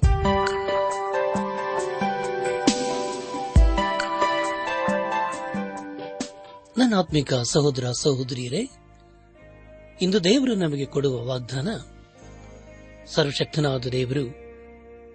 ನನ್ನ 6.78 6.98
ಆತ್ಮಿಕ 6.98 7.34
ಸಹೋದರ 7.34 7.86
ಸಹೋದರಿಯರೇ 8.02 8.70
ಇಂದು 10.02 10.24
ದೇವರು 10.24 10.56
ನಮಗೆ 10.56 10.86
ಕೊಡುವ 10.86 11.26
ವಾಗ್ದಾನ 11.26 11.68
ಸರ್ವಶಕ್ತನಾದ 13.08 13.86
ದೇವರು 13.86 14.44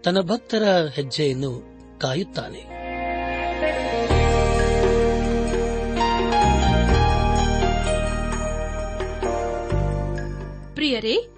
ತನ್ನ 0.03 0.21
ಭಕ್ತರ 0.21 0.87
ಹೆಜ್ಜೆಯನ್ನು 0.95 1.79
ಕಾಯುತ್ತಾನೆ. 1.99 2.79
ಪ್ರಿಯರೇ 10.75 11.38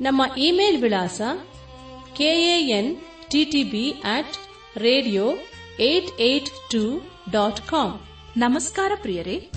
ನಮ್ಮ 0.00 0.22
ಇಮೇಲ್ 0.36 0.82
ವಿಳಾಸ 0.82 1.20
KAN 2.16 2.96
TTB 3.30 3.90
at 3.90 4.36
radio 4.76 5.34
eight 5.80 6.20
eight 6.20 6.70
two 6.70 7.02
dot 7.30 7.60
com 7.68 8.00
ನಮಸ್ಕಾರ 8.36 8.92
ಪ್ರಿಯರೇ. 8.94 9.50